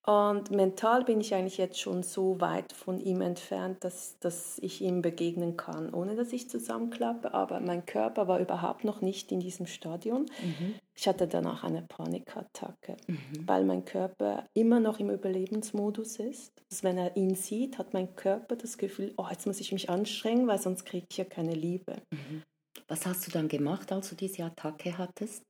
Und 0.08 0.50
mental 0.50 1.04
bin 1.04 1.20
ich 1.20 1.34
eigentlich 1.34 1.58
jetzt 1.58 1.78
schon 1.78 2.02
so 2.02 2.40
weit 2.40 2.72
von 2.72 2.98
ihm 2.98 3.20
entfernt, 3.20 3.84
dass, 3.84 4.18
dass 4.20 4.58
ich 4.60 4.80
ihm 4.80 5.02
begegnen 5.02 5.58
kann, 5.58 5.92
ohne 5.92 6.16
dass 6.16 6.32
ich 6.32 6.48
zusammenklappe. 6.48 7.34
Aber 7.34 7.60
mein 7.60 7.84
Körper 7.84 8.26
war 8.26 8.40
überhaupt 8.40 8.84
noch 8.84 9.02
nicht 9.02 9.30
in 9.32 9.40
diesem 9.40 9.66
Stadion. 9.66 10.22
Mhm. 10.42 10.76
Ich 10.96 11.06
hatte 11.06 11.28
danach 11.28 11.62
eine 11.62 11.82
Panikattacke, 11.82 12.96
mhm. 13.06 13.18
weil 13.44 13.66
mein 13.66 13.84
Körper 13.84 14.46
immer 14.54 14.80
noch 14.80 14.98
im 14.98 15.10
Überlebensmodus 15.10 16.20
ist. 16.20 16.52
Also 16.70 16.84
wenn 16.84 16.96
er 16.96 17.14
ihn 17.14 17.34
sieht, 17.34 17.76
hat 17.76 17.92
mein 17.92 18.16
Körper 18.16 18.56
das 18.56 18.78
Gefühl, 18.78 19.12
oh, 19.18 19.26
jetzt 19.30 19.46
muss 19.46 19.60
ich 19.60 19.72
mich 19.72 19.90
anstrengen, 19.90 20.46
weil 20.46 20.58
sonst 20.58 20.86
kriege 20.86 21.04
ich 21.10 21.18
ja 21.18 21.24
keine 21.26 21.52
Liebe. 21.52 21.96
Mhm. 22.10 22.44
Was 22.86 23.04
hast 23.04 23.26
du 23.26 23.30
dann 23.30 23.48
gemacht, 23.48 23.92
als 23.92 24.08
du 24.08 24.16
diese 24.16 24.44
Attacke 24.44 24.96
hattest? 24.96 25.42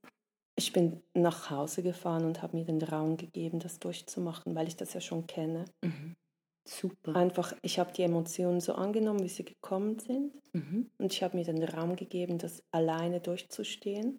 Ich 0.59 0.73
bin 0.73 1.01
nach 1.15 1.51
Hause 1.51 1.85
gefahren 1.85 2.25
und 2.25 2.43
habe 2.43 2.57
mir 2.57 2.65
den 2.65 2.83
Raum 2.83 3.17
gegeben, 3.17 3.61
das 3.61 3.79
durchzumachen, 3.79 4.57
weil 4.57 4.67
ich 4.67 4.77
das 4.77 4.93
ja 4.93 5.01
schon 5.01 5.27
kenne. 5.29 5.67
Mhm. 5.83 6.17
Super. 6.65 7.15
Einfach, 7.15 7.55
ich 7.63 7.79
habe 7.79 7.93
die 7.93 8.03
Emotionen 8.03 8.61
so 8.61 8.75
angenommen, 8.75 9.23
wie 9.23 9.29
sie 9.29 9.45
gekommen 9.45 10.01
sind. 10.01 10.35
Mhm. 10.53 10.91
Und 10.99 11.13
ich 11.13 11.23
habe 11.23 11.37
mir 11.37 11.45
den 11.45 11.63
Raum 11.63 11.95
gegeben, 11.95 12.39
das 12.39 12.63
alleine 12.73 13.21
durchzustehen. 13.21 14.19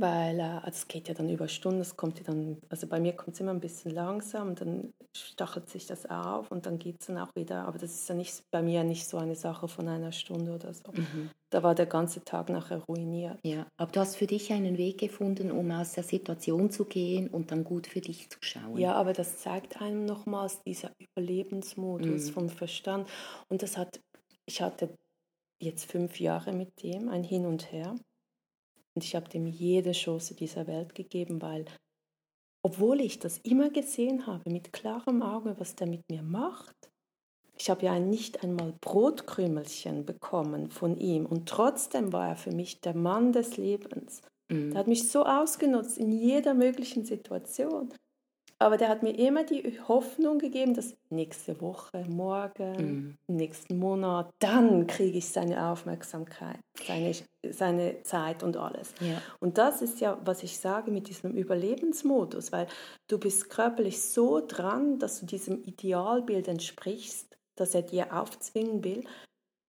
Weil 0.00 0.38
äh, 0.38 0.42
also 0.42 0.70
es 0.70 0.88
geht 0.88 1.08
ja 1.08 1.14
dann 1.14 1.28
über 1.28 1.46
Stunden, 1.46 1.80
es 1.80 1.96
kommt 1.96 2.18
ja 2.18 2.24
dann, 2.24 2.56
also 2.70 2.86
bei 2.86 2.98
mir 3.00 3.12
kommt 3.12 3.34
es 3.34 3.40
immer 3.40 3.50
ein 3.50 3.60
bisschen 3.60 3.90
langsam 3.90 4.48
und 4.48 4.60
dann 4.60 4.94
stachelt 5.14 5.68
sich 5.68 5.86
das 5.86 6.08
auf 6.08 6.50
und 6.50 6.64
dann 6.64 6.78
geht 6.78 7.00
es 7.00 7.06
dann 7.06 7.18
auch 7.18 7.34
wieder. 7.34 7.66
Aber 7.66 7.78
das 7.78 7.92
ist 7.92 8.08
ja 8.08 8.14
nicht 8.14 8.42
bei 8.50 8.62
mir 8.62 8.82
nicht 8.82 9.06
so 9.06 9.18
eine 9.18 9.34
Sache 9.34 9.68
von 9.68 9.88
einer 9.88 10.12
Stunde 10.12 10.54
oder 10.54 10.72
so. 10.72 10.90
Mhm. 10.92 11.30
Da 11.50 11.62
war 11.62 11.74
der 11.74 11.86
ganze 11.86 12.24
Tag 12.24 12.48
nachher 12.48 12.82
ruiniert. 12.88 13.38
Ja, 13.44 13.66
aber 13.76 13.92
du 13.92 14.00
hast 14.00 14.16
für 14.16 14.26
dich 14.26 14.52
einen 14.52 14.78
Weg 14.78 14.98
gefunden, 14.98 15.50
um 15.50 15.70
aus 15.70 15.92
der 15.92 16.04
Situation 16.04 16.70
zu 16.70 16.86
gehen 16.86 17.28
und 17.28 17.50
dann 17.50 17.64
gut 17.64 17.86
für 17.86 18.00
dich 18.00 18.30
zu 18.30 18.38
schauen. 18.40 18.78
Ja, 18.78 18.94
aber 18.94 19.12
das 19.12 19.38
zeigt 19.38 19.82
einem 19.82 20.06
nochmals 20.06 20.62
dieser 20.62 20.92
Überlebensmodus 20.98 22.28
mhm. 22.28 22.32
vom 22.32 22.48
Verstand. 22.48 23.06
Und 23.48 23.62
das 23.62 23.76
hat, 23.76 24.00
ich 24.46 24.62
hatte 24.62 24.94
jetzt 25.60 25.90
fünf 25.90 26.20
Jahre 26.20 26.52
mit 26.52 26.82
dem, 26.82 27.10
ein 27.10 27.24
Hin 27.24 27.44
und 27.44 27.70
Her. 27.70 27.96
Und 29.00 29.04
ich 29.04 29.16
habe 29.16 29.30
dem 29.30 29.46
jede 29.46 29.92
Chance 29.92 30.34
dieser 30.34 30.66
Welt 30.66 30.94
gegeben, 30.94 31.40
weil 31.40 31.64
obwohl 32.62 33.00
ich 33.00 33.18
das 33.18 33.38
immer 33.38 33.70
gesehen 33.70 34.26
habe, 34.26 34.50
mit 34.50 34.74
klarem 34.74 35.22
Auge, 35.22 35.54
was 35.58 35.74
der 35.74 35.86
mit 35.86 36.02
mir 36.10 36.22
macht, 36.22 36.76
ich 37.56 37.70
habe 37.70 37.86
ja 37.86 37.98
nicht 37.98 38.44
einmal 38.44 38.74
Brotkrümelchen 38.82 40.04
bekommen 40.04 40.70
von 40.70 40.98
ihm 40.98 41.24
und 41.24 41.48
trotzdem 41.48 42.12
war 42.12 42.28
er 42.28 42.36
für 42.36 42.52
mich 42.52 42.82
der 42.82 42.94
Mann 42.94 43.32
des 43.32 43.56
Lebens. 43.56 44.20
Mhm. 44.50 44.72
Der 44.72 44.80
hat 44.80 44.86
mich 44.86 45.08
so 45.08 45.24
ausgenutzt 45.24 45.96
in 45.96 46.12
jeder 46.12 46.52
möglichen 46.52 47.06
Situation. 47.06 47.94
Aber 48.62 48.76
der 48.76 48.90
hat 48.90 49.02
mir 49.02 49.18
immer 49.18 49.42
die 49.42 49.80
Hoffnung 49.88 50.38
gegeben, 50.38 50.74
dass 50.74 50.94
nächste 51.08 51.62
Woche, 51.62 52.04
morgen, 52.06 53.16
mhm. 53.26 53.36
nächsten 53.36 53.78
Monat, 53.78 54.30
dann 54.38 54.86
kriege 54.86 55.16
ich 55.16 55.30
seine 55.30 55.66
Aufmerksamkeit, 55.66 56.58
seine, 56.86 57.14
seine 57.50 58.02
Zeit 58.02 58.42
und 58.42 58.58
alles. 58.58 58.92
Ja. 59.00 59.22
Und 59.40 59.56
das 59.56 59.80
ist 59.80 60.00
ja, 60.00 60.20
was 60.26 60.42
ich 60.42 60.58
sage 60.58 60.90
mit 60.90 61.08
diesem 61.08 61.32
Überlebensmodus, 61.32 62.52
weil 62.52 62.66
du 63.08 63.18
bist 63.18 63.48
körperlich 63.48 64.02
so 64.02 64.44
dran, 64.46 64.98
dass 64.98 65.20
du 65.20 65.26
diesem 65.26 65.62
Idealbild 65.62 66.46
entsprichst, 66.46 67.38
das 67.56 67.74
er 67.74 67.82
dir 67.82 68.14
aufzwingen 68.14 68.84
will, 68.84 69.04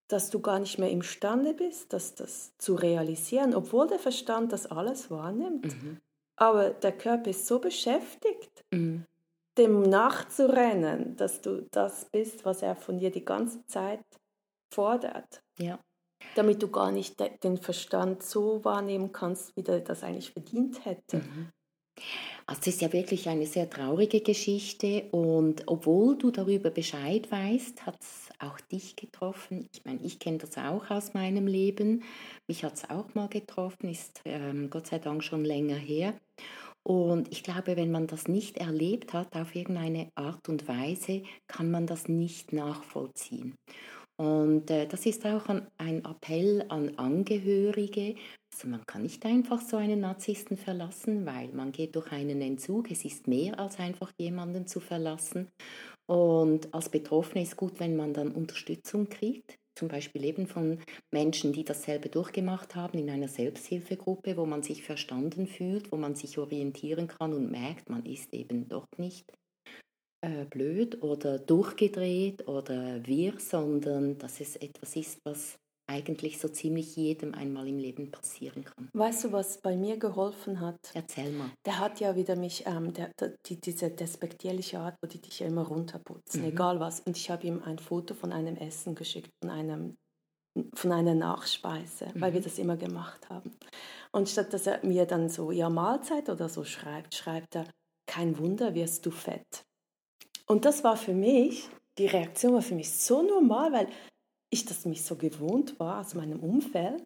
dass 0.10 0.30
du 0.30 0.42
gar 0.42 0.60
nicht 0.60 0.80
mehr 0.80 0.92
imstande 0.92 1.54
bist, 1.54 1.94
das, 1.94 2.16
das 2.16 2.58
zu 2.58 2.76
realisieren, 2.76 3.56
obwohl 3.56 3.88
der 3.88 4.00
Verstand 4.00 4.52
das 4.52 4.68
alles 4.68 5.10
wahrnimmt. 5.10 5.82
Mhm. 5.82 6.02
Aber 6.42 6.72
der 6.72 6.94
Körper 6.94 7.30
ist 7.30 7.46
so 7.46 7.60
beschäftigt, 7.60 8.66
mhm. 8.72 9.06
dem 9.60 9.84
nachzurennen, 9.84 11.16
dass 11.16 11.40
du 11.40 11.68
das 11.70 12.06
bist, 12.06 12.46
was 12.46 12.64
er 12.64 12.76
von 12.76 12.98
dir 12.98 13.12
die 13.12 13.24
ganze 13.24 13.64
Zeit 13.68 14.04
fordert. 14.74 15.44
Ja. 15.60 15.80
Damit 16.34 16.64
du 16.64 16.68
gar 16.68 16.92
nicht 16.92 17.20
den 17.44 17.58
Verstand 17.58 18.24
so 18.24 18.66
wahrnehmen 18.66 19.12
kannst, 19.12 19.56
wie 19.56 19.62
der 19.62 19.82
das 19.82 20.02
eigentlich 20.02 20.32
verdient 20.32 20.84
hätte. 20.84 21.18
Mhm. 21.18 21.52
Also 22.48 22.62
es 22.62 22.68
ist 22.68 22.82
ja 22.82 22.92
wirklich 22.92 23.30
eine 23.30 23.46
sehr 23.46 23.70
traurige 23.70 24.22
Geschichte 24.22 25.04
und 25.12 25.64
obwohl 25.68 26.18
du 26.18 26.32
darüber 26.32 26.70
Bescheid 26.70 27.32
weißt, 27.32 27.86
hat 27.86 27.98
es 28.02 28.30
auch 28.40 28.60
dich 28.60 28.96
getroffen. 28.96 29.70
Ich 29.74 29.86
meine, 29.86 30.02
ich 30.04 30.20
kenne 30.20 30.40
das 30.40 30.58
auch 30.58 30.90
aus 30.90 31.14
meinem 31.14 31.48
Leben. 31.48 32.04
Mich 32.48 32.64
hat 32.64 32.74
es 32.74 32.90
auch 32.90 33.14
mal 33.14 33.30
getroffen, 33.30 33.90
ist 33.90 34.22
ähm, 34.26 34.70
Gott 34.70 34.88
sei 34.88 35.00
Dank 35.00 35.24
schon 35.24 35.46
länger 35.46 35.76
her. 35.76 36.14
Und 36.84 37.32
ich 37.32 37.44
glaube, 37.44 37.76
wenn 37.78 37.92
man 37.92 38.08
das 38.08 38.28
nicht 38.28 38.58
erlebt 38.58 39.14
hat 39.14 39.36
auf 39.36 39.56
irgendeine 39.56 40.10
Art 40.16 40.50
und 40.50 40.68
Weise, 40.68 41.24
kann 41.48 41.70
man 41.70 41.86
das 41.86 42.08
nicht 42.08 42.54
nachvollziehen. 42.54 43.56
Und 44.18 44.70
äh, 44.70 44.88
das 44.88 45.06
ist 45.08 45.26
auch 45.26 45.48
ein, 45.48 45.68
ein 45.78 46.06
Appell 46.06 46.64
an 46.70 46.96
Angehörige. 46.98 48.16
Also 48.54 48.68
man 48.68 48.86
kann 48.86 49.04
nicht 49.04 49.26
einfach 49.26 49.62
so 49.62 49.78
einen 49.78 50.02
Narzissten 50.02 50.58
verlassen, 50.58 51.26
weil 51.26 51.48
man 51.54 51.72
geht 51.72 51.96
durch 51.96 52.12
einen 52.12 52.42
Entzug. 52.42 52.92
Es 52.92 53.04
ist 53.04 53.28
mehr 53.28 53.60
als 53.60 53.80
einfach 53.80 54.12
jemanden 54.20 54.68
zu 54.68 54.80
verlassen. 54.80 55.50
Und 56.08 56.72
als 56.74 56.90
Betroffene 56.90 57.44
ist 57.44 57.58
gut, 57.58 57.80
wenn 57.80 57.96
man 57.96 58.14
dann 58.14 58.32
Unterstützung 58.32 59.10
kriegt, 59.10 59.58
zum 59.82 59.88
Beispiel 59.88 60.26
eben 60.26 60.46
von 60.46 60.78
Menschen, 61.10 61.54
die 61.54 61.64
dasselbe 61.64 62.08
durchgemacht 62.08 62.76
haben 62.76 63.00
in 63.00 63.10
einer 63.10 63.28
Selbsthilfegruppe, 63.28 64.38
wo 64.38 64.46
man 64.46 64.62
sich 64.62 64.84
verstanden 64.84 65.48
fühlt, 65.48 65.92
wo 65.92 65.98
man 65.98 66.14
sich 66.14 66.38
orientieren 66.38 67.08
kann 67.08 67.34
und 67.34 67.50
merkt, 67.50 67.90
man 67.90 68.06
ist 68.06 68.32
eben 68.32 68.68
doch 68.68 68.86
nicht 68.98 69.26
äh, 70.24 70.46
blöd 70.46 71.02
oder 71.02 71.40
durchgedreht 71.40 72.48
oder 72.48 73.04
wir, 73.08 73.40
sondern 73.40 74.20
dass 74.20 74.40
es 74.40 74.56
etwas 74.56 74.96
ist, 74.96 75.20
was 75.26 75.58
eigentlich 75.92 76.40
so 76.40 76.48
ziemlich 76.48 76.96
jedem 76.96 77.34
einmal 77.34 77.68
im 77.68 77.78
Leben 77.78 78.12
passieren 78.12 78.64
kann. 78.64 78.90
Weißt 78.94 79.26
du, 79.26 79.32
was 79.32 79.58
bei 79.58 79.76
mir 79.76 79.98
geholfen 79.98 80.62
hat? 80.62 80.80
Erzähl 80.94 81.32
mal. 81.32 81.52
Der 81.66 81.80
hat 81.80 82.00
ja 82.00 82.16
wieder 82.16 82.36
mich, 82.36 82.66
ähm, 82.66 82.94
der, 82.94 83.12
der, 83.20 83.36
die, 83.46 83.60
diese 83.60 83.90
despektierliche 83.92 84.80
Art, 84.80 84.96
wo 85.02 85.08
die 85.08 85.22
dich 85.22 85.40
ja 85.40 85.48
immer 85.48 85.68
runterputzen, 85.68 86.42
mhm. 86.42 86.48
egal 86.48 86.80
was. 86.80 87.02
Und 87.02 87.18
ich 87.18 87.30
habe 87.30 87.46
ihm 87.46 87.62
ein 87.64 87.78
Foto 87.78 88.14
von 88.14 88.32
einem 88.32 88.56
Essen 88.56 88.96
geschickt, 88.96 89.30
von 89.42 89.52
einem 89.52 89.98
von 90.76 90.92
einer 90.92 91.16
Nachspeise, 91.16 92.08
mhm. 92.14 92.22
weil 92.22 92.34
wir 92.34 92.42
mhm. 92.42 92.46
das 92.46 92.60
immer 92.60 92.76
gemacht 92.78 93.30
haben. 93.30 93.52
Und 94.12 94.28
statt 94.28 94.54
dass 94.54 94.68
er 94.68 94.86
mir 94.86 95.06
dann 95.06 95.30
so 95.30 95.52
ja 95.52 95.70
Mahlzeit 95.70 96.30
oder 96.30 96.50
so 96.50 96.64
schreibt, 96.64 97.16
schreibt 97.16 97.56
er, 97.56 97.66
kein 98.06 98.38
Wunder, 98.38 98.74
wirst 98.74 99.06
du 99.06 99.12
fett. 99.12 99.64
Und 100.48 100.66
das 100.66 100.84
war 100.84 100.98
für 100.98 101.14
mich, 101.14 101.70
die 101.98 102.08
Reaktion 102.08 102.54
war 102.54 102.62
für 102.62 102.76
mich 102.76 102.92
so 102.92 103.22
normal, 103.22 103.72
weil 103.72 103.88
ich 104.52 104.66
das 104.66 104.86
mich 104.86 105.04
so 105.04 105.16
gewohnt 105.16 105.80
war 105.80 106.00
aus 106.00 106.14
meinem 106.14 106.40
Umfeld. 106.40 107.04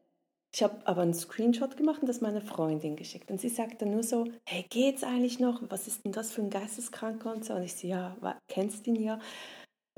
Ich 0.53 0.63
habe 0.63 0.85
aber 0.85 1.01
einen 1.01 1.13
Screenshot 1.13 1.77
gemacht 1.77 2.01
und 2.01 2.07
das 2.07 2.21
meiner 2.21 2.41
Freundin 2.41 2.95
geschickt. 2.95 3.29
Und 3.29 3.39
sie 3.39 3.49
sagt 3.49 3.81
dann 3.81 3.91
nur 3.91 4.03
so, 4.03 4.25
hey, 4.45 4.65
geht's 4.69 5.03
eigentlich 5.03 5.39
noch? 5.39 5.61
Was 5.69 5.87
ist 5.87 6.05
denn 6.05 6.11
das 6.11 6.31
für 6.31 6.41
ein 6.41 6.49
Geisteskranker 6.49 7.33
und 7.33 7.45
so? 7.45 7.53
Und 7.53 7.63
ich 7.63 7.75
so, 7.75 7.87
ja, 7.87 8.15
kennst 8.47 8.87
ihn 8.87 8.95
ja. 8.95 9.19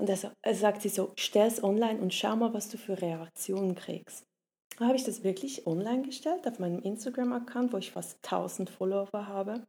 Und 0.00 0.08
er, 0.08 0.54
sagt 0.54 0.82
sie 0.82 0.88
so, 0.88 1.12
stell 1.16 1.48
es 1.48 1.62
online 1.62 2.00
und 2.00 2.14
schau 2.14 2.36
mal, 2.36 2.54
was 2.54 2.68
du 2.68 2.76
für 2.76 3.00
Reaktionen 3.00 3.74
kriegst. 3.74 4.24
Da 4.78 4.86
habe 4.86 4.96
ich 4.96 5.04
das 5.04 5.24
wirklich 5.24 5.66
online 5.66 6.02
gestellt 6.02 6.46
auf 6.46 6.58
meinem 6.58 6.80
Instagram-Account, 6.80 7.72
wo 7.72 7.78
ich 7.78 7.90
fast 7.90 8.18
1000 8.24 8.70
Follower 8.70 9.26
habe. 9.26 9.64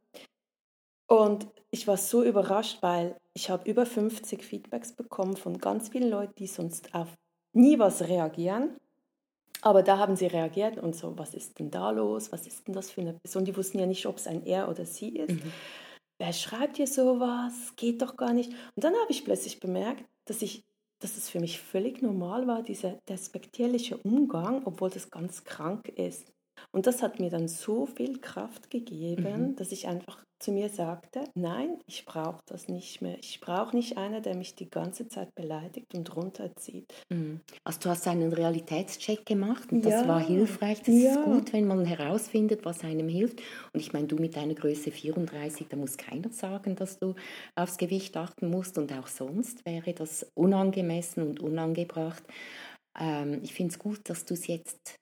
Und 1.08 1.48
ich 1.70 1.88
war 1.88 1.96
so 1.96 2.22
überrascht, 2.22 2.82
weil 2.82 3.16
ich 3.34 3.50
habe 3.50 3.68
über 3.68 3.86
50 3.86 4.44
Feedbacks 4.44 4.92
bekommen 4.92 5.36
von 5.36 5.58
ganz 5.58 5.88
vielen 5.88 6.10
Leuten, 6.10 6.34
die 6.38 6.46
sonst 6.46 6.94
auf 6.94 7.08
nie 7.52 7.78
was 7.78 8.02
reagieren. 8.02 8.76
Aber 9.62 9.82
da 9.82 9.98
haben 9.98 10.16
sie 10.16 10.26
reagiert 10.26 10.78
und 10.78 10.96
so, 10.96 11.18
was 11.18 11.34
ist 11.34 11.58
denn 11.58 11.70
da 11.70 11.90
los? 11.90 12.32
Was 12.32 12.46
ist 12.46 12.66
denn 12.66 12.74
das 12.74 12.90
für 12.90 13.02
eine 13.02 13.12
Person? 13.12 13.44
Die 13.44 13.56
wussten 13.56 13.78
ja 13.78 13.86
nicht, 13.86 14.06
ob 14.06 14.16
es 14.16 14.26
ein 14.26 14.46
er 14.46 14.68
oder 14.70 14.86
sie 14.86 15.10
ist. 15.16 15.32
Mhm. 15.32 15.52
Wer 16.18 16.32
schreibt 16.32 16.78
hier 16.78 16.86
sowas? 16.86 17.74
Geht 17.76 18.00
doch 18.00 18.16
gar 18.16 18.32
nicht. 18.32 18.50
Und 18.74 18.84
dann 18.84 18.94
habe 18.94 19.10
ich 19.10 19.24
plötzlich 19.24 19.60
bemerkt, 19.60 20.04
dass 20.24 20.40
ich 20.40 20.64
dass 21.00 21.16
es 21.16 21.30
für 21.30 21.40
mich 21.40 21.60
völlig 21.60 22.02
normal 22.02 22.46
war, 22.46 22.62
dieser 22.62 22.92
despektierliche 23.08 23.96
Umgang, 23.96 24.62
obwohl 24.66 24.90
das 24.90 25.10
ganz 25.10 25.44
krank 25.44 25.88
ist. 25.88 26.30
Und 26.72 26.86
das 26.86 27.02
hat 27.02 27.18
mir 27.18 27.30
dann 27.30 27.48
so 27.48 27.86
viel 27.86 28.20
Kraft 28.20 28.70
gegeben, 28.70 29.50
mhm. 29.50 29.56
dass 29.56 29.72
ich 29.72 29.88
einfach 29.88 30.22
zu 30.40 30.52
mir 30.52 30.70
sagte, 30.70 31.24
nein, 31.34 31.78
ich 31.86 32.06
brauche 32.06 32.42
das 32.46 32.66
nicht 32.66 33.02
mehr. 33.02 33.18
Ich 33.20 33.40
brauche 33.40 33.76
nicht 33.76 33.98
einer, 33.98 34.22
der 34.22 34.34
mich 34.34 34.54
die 34.54 34.70
ganze 34.70 35.06
Zeit 35.06 35.34
beleidigt 35.34 35.94
und 35.94 36.16
runterzieht. 36.16 36.92
Mhm. 37.10 37.40
Also 37.62 37.80
du 37.80 37.90
hast 37.90 38.08
einen 38.08 38.32
Realitätscheck 38.32 39.26
gemacht 39.26 39.70
und 39.70 39.84
das 39.84 39.92
ja. 39.92 40.08
war 40.08 40.20
hilfreich. 40.20 40.80
Das 40.80 40.94
ja. 40.94 41.12
ist 41.12 41.24
gut, 41.24 41.52
wenn 41.52 41.66
man 41.66 41.84
herausfindet, 41.84 42.64
was 42.64 42.82
einem 42.82 43.08
hilft. 43.08 43.40
Und 43.72 43.80
ich 43.80 43.92
meine, 43.92 44.06
du 44.06 44.16
mit 44.16 44.34
deiner 44.34 44.54
Größe 44.54 44.90
34, 44.90 45.68
da 45.68 45.76
muss 45.76 45.98
keiner 45.98 46.30
sagen, 46.30 46.74
dass 46.74 46.98
du 46.98 47.14
aufs 47.54 47.76
Gewicht 47.76 48.16
achten 48.16 48.48
musst. 48.48 48.78
Und 48.78 48.92
auch 48.94 49.08
sonst 49.08 49.66
wäre 49.66 49.92
das 49.92 50.26
unangemessen 50.34 51.22
und 51.22 51.40
unangebracht. 51.40 52.24
Ähm, 52.98 53.40
ich 53.42 53.52
finde 53.52 53.72
es 53.72 53.78
gut, 53.78 54.08
dass 54.08 54.24
du 54.24 54.34
es 54.34 54.46
jetzt 54.46 54.99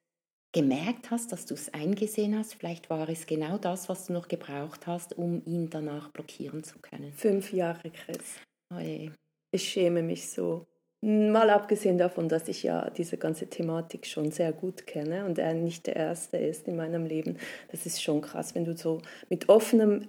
gemerkt 0.58 1.12
hast, 1.12 1.30
dass 1.30 1.46
du 1.46 1.54
es 1.54 1.72
eingesehen 1.72 2.36
hast. 2.36 2.54
Vielleicht 2.54 2.90
war 2.90 3.08
es 3.08 3.26
genau 3.26 3.58
das, 3.58 3.88
was 3.88 4.06
du 4.06 4.12
noch 4.12 4.26
gebraucht 4.26 4.88
hast, 4.88 5.16
um 5.16 5.40
ihn 5.46 5.70
danach 5.70 6.08
blockieren 6.10 6.64
zu 6.64 6.80
können. 6.80 7.12
Fünf 7.12 7.52
Jahre, 7.52 7.90
Chris. 7.90 8.40
Oje. 8.74 9.12
Ich 9.52 9.68
schäme 9.68 10.02
mich 10.02 10.28
so. 10.28 10.66
Mal 11.00 11.50
abgesehen 11.50 11.96
davon, 11.96 12.28
dass 12.28 12.48
ich 12.48 12.64
ja 12.64 12.90
diese 12.90 13.18
ganze 13.18 13.46
Thematik 13.46 14.04
schon 14.04 14.32
sehr 14.32 14.52
gut 14.52 14.84
kenne 14.84 15.26
und 15.26 15.38
er 15.38 15.54
nicht 15.54 15.86
der 15.86 15.94
Erste 15.94 16.38
ist 16.38 16.66
in 16.66 16.74
meinem 16.74 17.06
Leben. 17.06 17.38
Das 17.70 17.86
ist 17.86 18.02
schon 18.02 18.20
krass, 18.20 18.56
wenn 18.56 18.64
du 18.64 18.76
so 18.76 19.00
mit, 19.30 19.48
offenem, 19.48 20.08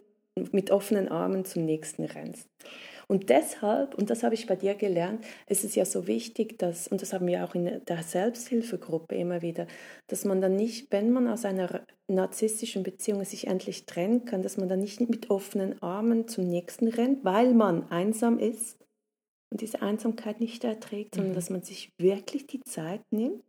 mit 0.52 0.72
offenen 0.72 1.10
Armen 1.10 1.46
zum 1.46 1.64
Nächsten 1.64 2.06
rennst. 2.06 2.48
Und 3.12 3.30
deshalb, 3.30 3.95
und 3.95 4.12
das 4.12 4.22
habe 4.22 4.36
ich 4.36 4.45
bei 4.45 4.56
dir 4.56 4.76
gelernt, 4.76 5.26
ist 5.48 5.63
es 5.63 5.74
ja 5.74 5.84
so 5.84 6.06
wichtig, 6.06 6.60
dass, 6.60 6.88
und 6.88 7.02
das 7.02 7.12
haben 7.12 7.26
wir 7.26 7.43
auch 7.43 7.56
in 7.56 7.84
der 7.84 8.04
Selbsthilfegruppe 8.04 9.15
immer 9.15 9.41
wieder, 9.41 9.65
dass 10.08 10.26
man 10.26 10.41
dann 10.41 10.56
nicht, 10.56 10.91
wenn 10.91 11.12
man 11.12 11.28
aus 11.28 11.43
einer 11.43 11.82
narzisstischen 12.08 12.84
Beziehung 12.84 13.26
sich 13.26 13.48
endlich 13.48 13.88
trennen 13.88 14.26
kann, 14.26 14.43
dass 14.43 14.58
man 14.58 14.69
dann 14.69 14.82
nicht 14.82 15.00
mit 15.02 15.32
offenen 15.32 15.82
Armen 15.82 16.28
zum 16.28 16.45
nächsten 16.45 16.88
rennt, 16.88 17.26
weil 17.26 17.56
man 17.56 17.89
einsam 17.89 18.38
ist 18.38 18.78
und 19.52 19.62
diese 19.62 19.82
Einsamkeit 19.82 20.39
nicht 20.39 20.63
erträgt, 20.63 21.15
sondern 21.15 21.32
mhm. 21.32 21.36
dass 21.36 21.50
man 21.50 21.63
sich 21.63 21.91
wirklich 21.98 22.45
die 22.45 22.62
Zeit 22.62 23.02
nimmt, 23.10 23.43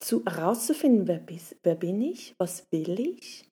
zu, 0.00 0.24
herauszufinden, 0.24 1.06
wer, 1.06 1.22
wer 1.62 1.74
bin 1.74 2.00
ich, 2.00 2.34
was 2.38 2.66
will 2.70 2.98
ich 2.98 3.44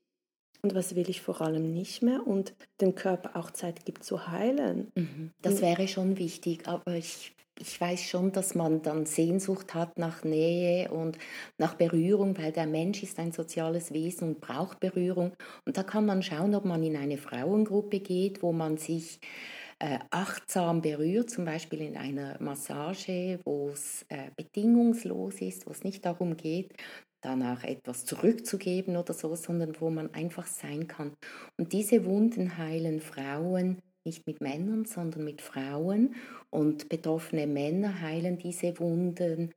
und 0.65 0.75
was 0.75 0.97
will 0.97 1.11
ich 1.11 1.21
vor 1.21 1.43
allem 1.43 1.75
nicht 1.75 2.03
mehr 2.03 2.27
und 2.27 2.55
dem 2.81 2.95
Körper 2.95 3.37
auch 3.37 3.51
Zeit 3.51 3.85
gibt 3.85 4.03
zu 4.03 4.29
heilen. 4.29 4.91
Mhm. 4.95 5.31
Das 5.43 5.61
wäre 5.61 5.87
schon 5.89 6.17
wichtig, 6.19 6.67
aber 6.67 6.95
ich, 6.95 7.35
ich 7.61 7.79
weiß 7.79 8.03
schon, 8.03 8.33
dass 8.33 8.55
man 8.55 8.81
dann 8.81 9.05
Sehnsucht 9.05 9.75
hat 9.75 9.99
nach 9.99 10.25
Nähe 10.25 10.91
und 10.91 11.19
nach 11.59 11.75
Berührung, 11.75 12.39
weil 12.39 12.51
der 12.51 12.67
Mensch 12.67 13.03
ist 13.03 13.19
ein 13.19 13.31
soziales 13.31 13.93
Wesen 13.93 14.29
und 14.29 14.41
braucht 14.41 14.81
Berührung. 14.81 15.33
Und 15.67 15.77
da 15.77 15.83
kann 15.83 16.07
man 16.07 16.23
schauen, 16.23 16.55
ob 16.55 16.65
man 16.65 16.83
in 16.83 16.97
eine 16.97 17.19
Frauengruppe 17.19 18.01
geht, 18.01 18.43
wo 18.43 18.55
man 18.55 18.79
sich 18.79 19.21
äh, 19.81 19.99
achtsam 20.09 20.81
berührt, 20.81 21.29
zum 21.29 21.45
Beispiel 21.45 21.83
in 21.83 21.99
einer 21.99 22.41
Massage, 22.41 23.39
wo 23.45 23.69
es 23.69 24.07
äh, 24.09 24.31
bedingungslos 24.35 25.43
ist, 25.43 25.67
wo 25.67 25.73
es 25.73 25.85
nicht 25.85 26.07
darum 26.07 26.39
geht, 26.39 26.73
danach 27.25 27.65
etwas 27.65 28.05
zurückzugeben 28.05 28.97
oder 28.97 29.15
so, 29.15 29.35
sondern 29.35 29.81
wo 29.81 29.91
man 29.91 30.13
einfach 30.15 30.47
sein 30.47 30.87
kann. 30.89 31.13
Und 31.59 31.73
diese 31.73 32.05
Wunden 32.05 32.59
heilen 32.59 33.01
Frauen 33.01 33.79
nicht 34.05 34.27
mit 34.27 34.41
Männern, 34.41 34.85
sondern 34.85 35.25
mit 35.25 35.41
Frauen. 35.41 36.15
Und 36.51 36.89
betroffene 36.89 37.47
Männer 37.47 38.01
heilen 38.01 38.39
diese 38.39 38.79
Wunden 38.79 39.53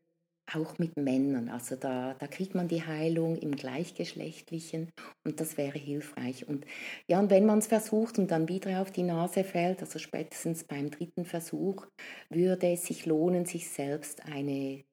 auch 0.54 0.78
mit 0.78 0.96
Männern. 0.96 1.50
Also 1.50 1.76
da, 1.76 2.14
da 2.14 2.28
kriegt 2.28 2.56
man 2.56 2.68
die 2.68 2.86
Heilung 2.86 3.36
im 3.36 3.56
Gleichgeschlechtlichen 3.56 4.90
und 5.26 5.40
das 5.42 5.58
wäre 5.58 5.78
hilfreich. 5.78 6.48
Und 6.48 6.66
ja, 7.08 7.20
und 7.20 7.30
wenn 7.30 7.46
man 7.46 7.60
es 7.60 7.68
versucht 7.68 8.18
und 8.18 8.32
dann 8.32 8.48
wieder 8.48 8.82
auf 8.82 8.92
die 8.92 9.04
Nase 9.04 9.44
fällt, 9.44 9.82
also 9.82 10.00
spätestens 10.00 10.64
beim 10.64 10.90
dritten 10.90 11.26
Versuch, 11.26 11.86
würde 12.30 12.72
es 12.72 12.86
sich 12.86 13.06
lohnen, 13.06 13.46
sich 13.46 13.70
selbst 13.70 14.26
eine 14.26 14.84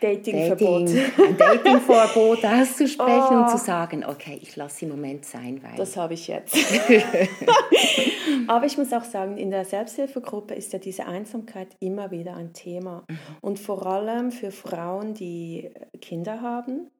Datingverbot. 0.00 0.88
Dating, 0.88 1.26
ein 1.26 1.36
Datingverbot 1.36 2.44
auszusprechen 2.44 3.26
oh. 3.30 3.42
und 3.42 3.50
zu 3.50 3.58
sagen, 3.58 4.04
okay, 4.04 4.38
ich 4.40 4.54
lasse 4.56 4.84
im 4.84 4.92
Moment 4.92 5.24
sein, 5.24 5.60
weil. 5.62 5.76
Das 5.76 5.96
habe 5.96 6.14
ich 6.14 6.28
jetzt. 6.28 6.56
Aber 8.46 8.66
ich 8.66 8.78
muss 8.78 8.92
auch 8.92 9.04
sagen, 9.04 9.36
in 9.36 9.50
der 9.50 9.64
Selbsthilfegruppe 9.64 10.54
ist 10.54 10.72
ja 10.72 10.78
diese 10.78 11.06
Einsamkeit 11.06 11.68
immer 11.80 12.10
wieder 12.10 12.36
ein 12.36 12.52
Thema. 12.52 13.04
Mhm. 13.08 13.18
Und 13.40 13.58
vor 13.58 13.86
allem 13.86 14.30
für 14.30 14.50
Frauen, 14.50 15.14
die 15.14 15.70
Kinder 16.00 16.40
haben. 16.40 16.90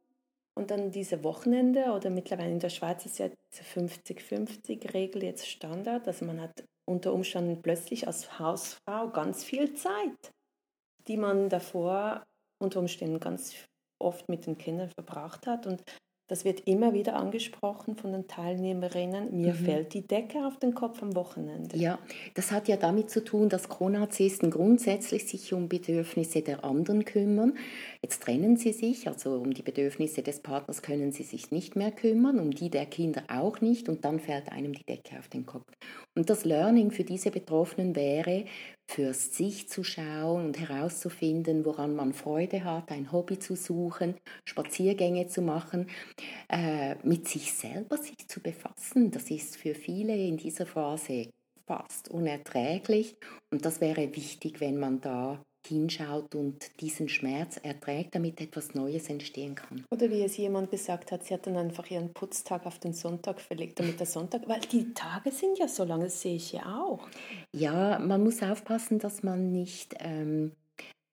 Und 0.54 0.72
dann 0.72 0.90
diese 0.90 1.22
Wochenende 1.22 1.92
oder 1.92 2.10
mittlerweile 2.10 2.50
in 2.50 2.58
der 2.58 2.68
Schweiz 2.68 3.06
ist 3.06 3.20
ja 3.20 3.28
diese 3.28 3.62
50-50-Regel 3.62 5.22
jetzt 5.22 5.46
Standard. 5.46 6.08
Also 6.08 6.24
man 6.24 6.40
hat 6.40 6.64
unter 6.84 7.12
Umständen 7.12 7.62
plötzlich 7.62 8.08
als 8.08 8.40
Hausfrau 8.40 9.08
ganz 9.10 9.44
viel 9.44 9.74
Zeit, 9.74 10.32
die 11.06 11.16
man 11.16 11.48
davor 11.48 12.24
unter 12.58 12.80
Umständen 12.80 13.20
ganz 13.20 13.54
oft 14.00 14.28
mit 14.28 14.46
den 14.46 14.58
Kindern 14.58 14.90
verbracht 14.90 15.46
hat. 15.46 15.66
Und 15.66 15.82
das 16.28 16.44
wird 16.44 16.68
immer 16.68 16.92
wieder 16.92 17.16
angesprochen 17.16 17.96
von 17.96 18.12
den 18.12 18.28
Teilnehmerinnen. 18.28 19.34
Mir 19.34 19.54
mhm. 19.54 19.64
fällt 19.64 19.94
die 19.94 20.06
Decke 20.06 20.46
auf 20.46 20.58
den 20.58 20.74
Kopf 20.74 21.02
am 21.02 21.16
Wochenende. 21.16 21.78
Ja, 21.78 21.98
das 22.34 22.52
hat 22.52 22.68
ja 22.68 22.76
damit 22.76 23.08
zu 23.08 23.24
tun, 23.24 23.48
dass 23.48 23.70
Konarzisten 23.70 24.50
grundsätzlich 24.50 25.26
sich 25.26 25.54
um 25.54 25.70
Bedürfnisse 25.70 26.42
der 26.42 26.64
anderen 26.64 27.06
kümmern. 27.06 27.56
Jetzt 28.02 28.22
trennen 28.22 28.58
sie 28.58 28.72
sich, 28.72 29.08
also 29.08 29.36
um 29.36 29.54
die 29.54 29.62
Bedürfnisse 29.62 30.22
des 30.22 30.40
Partners 30.40 30.82
können 30.82 31.12
sie 31.12 31.22
sich 31.22 31.50
nicht 31.50 31.76
mehr 31.76 31.92
kümmern, 31.92 32.38
um 32.38 32.50
die 32.50 32.68
der 32.68 32.84
Kinder 32.84 33.22
auch 33.28 33.62
nicht 33.62 33.88
und 33.88 34.04
dann 34.04 34.20
fällt 34.20 34.52
einem 34.52 34.74
die 34.74 34.84
Decke 34.84 35.18
auf 35.18 35.28
den 35.28 35.46
Kopf. 35.46 35.64
Und 36.14 36.28
das 36.28 36.44
Learning 36.44 36.90
für 36.90 37.04
diese 37.04 37.30
Betroffenen 37.30 37.96
wäre, 37.96 38.44
für 38.88 39.12
sich 39.14 39.68
zu 39.68 39.84
schauen 39.84 40.46
und 40.46 40.58
herauszufinden, 40.58 41.64
woran 41.64 41.94
man 41.94 42.12
Freude 42.14 42.64
hat, 42.64 42.90
ein 42.90 43.12
Hobby 43.12 43.38
zu 43.38 43.54
suchen, 43.54 44.16
Spaziergänge 44.44 45.28
zu 45.28 45.42
machen, 45.42 45.88
äh, 46.48 46.96
mit 47.06 47.28
sich 47.28 47.52
selber 47.54 47.98
sich 47.98 48.28
zu 48.28 48.40
befassen. 48.40 49.10
Das 49.10 49.30
ist 49.30 49.56
für 49.58 49.74
viele 49.74 50.16
in 50.16 50.36
dieser 50.38 50.66
Phase 50.66 51.30
fast 51.66 52.08
unerträglich 52.10 53.16
und 53.52 53.64
das 53.64 53.80
wäre 53.80 54.14
wichtig, 54.16 54.60
wenn 54.60 54.78
man 54.78 55.00
da 55.00 55.42
hinschaut 55.68 56.34
und 56.34 56.80
diesen 56.80 57.08
Schmerz 57.08 57.58
erträgt, 57.62 58.14
damit 58.14 58.40
etwas 58.40 58.74
Neues 58.74 59.08
entstehen 59.08 59.54
kann. 59.54 59.84
Oder 59.90 60.10
wie 60.10 60.22
es 60.22 60.36
jemand 60.36 60.70
gesagt 60.70 61.12
hat, 61.12 61.24
sie 61.24 61.34
hat 61.34 61.46
dann 61.46 61.56
einfach 61.56 61.88
ihren 61.90 62.12
Putztag 62.12 62.66
auf 62.66 62.78
den 62.78 62.92
Sonntag 62.92 63.40
verlegt, 63.40 63.78
damit 63.78 64.00
der 64.00 64.06
Sonntag, 64.06 64.48
weil 64.48 64.60
die 64.60 64.92
Tage 64.94 65.30
sind 65.30 65.58
ja 65.58 65.68
so 65.68 65.84
lange, 65.84 66.04
das 66.04 66.20
sehe 66.20 66.36
ich 66.36 66.52
ja 66.52 66.80
auch. 66.80 67.08
Ja, 67.54 67.98
man 67.98 68.22
muss 68.22 68.42
aufpassen, 68.42 68.98
dass 68.98 69.22
man 69.22 69.52
nicht 69.52 69.94
ähm, 70.00 70.52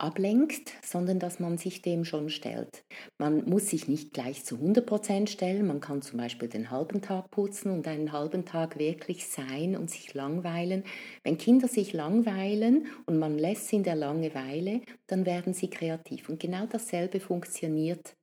ablenkt, 0.05 0.71
sondern 0.83 1.19
dass 1.19 1.39
man 1.39 1.57
sich 1.57 1.81
dem 1.81 2.05
schon 2.05 2.29
stellt. 2.29 2.83
Man 3.17 3.45
muss 3.45 3.69
sich 3.69 3.87
nicht 3.87 4.13
gleich 4.13 4.45
zu 4.45 4.55
100% 4.55 5.27
stellen, 5.27 5.65
man 5.65 5.79
kann 5.79 6.01
zum 6.01 6.19
Beispiel 6.19 6.47
den 6.47 6.69
halben 6.69 7.01
Tag 7.01 7.31
putzen 7.31 7.71
und 7.71 7.87
einen 7.87 8.11
halben 8.11 8.45
Tag 8.45 8.77
wirklich 8.77 9.27
sein 9.27 9.75
und 9.75 9.89
sich 9.89 10.13
langweilen. 10.13 10.83
Wenn 11.23 11.37
Kinder 11.37 11.67
sich 11.67 11.93
langweilen 11.93 12.87
und 13.05 13.17
man 13.17 13.37
lässt 13.37 13.69
sie 13.69 13.77
in 13.77 13.83
der 13.83 13.95
Langeweile, 13.95 14.81
dann 15.07 15.25
werden 15.25 15.53
sie 15.53 15.69
kreativ. 15.69 16.29
Und 16.29 16.39
genau 16.39 16.65
dasselbe 16.67 17.19
funktioniert 17.19 18.13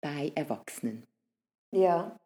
bei 0.00 0.32
Erwachsenen. 0.34 1.04
Ja, 1.72 2.16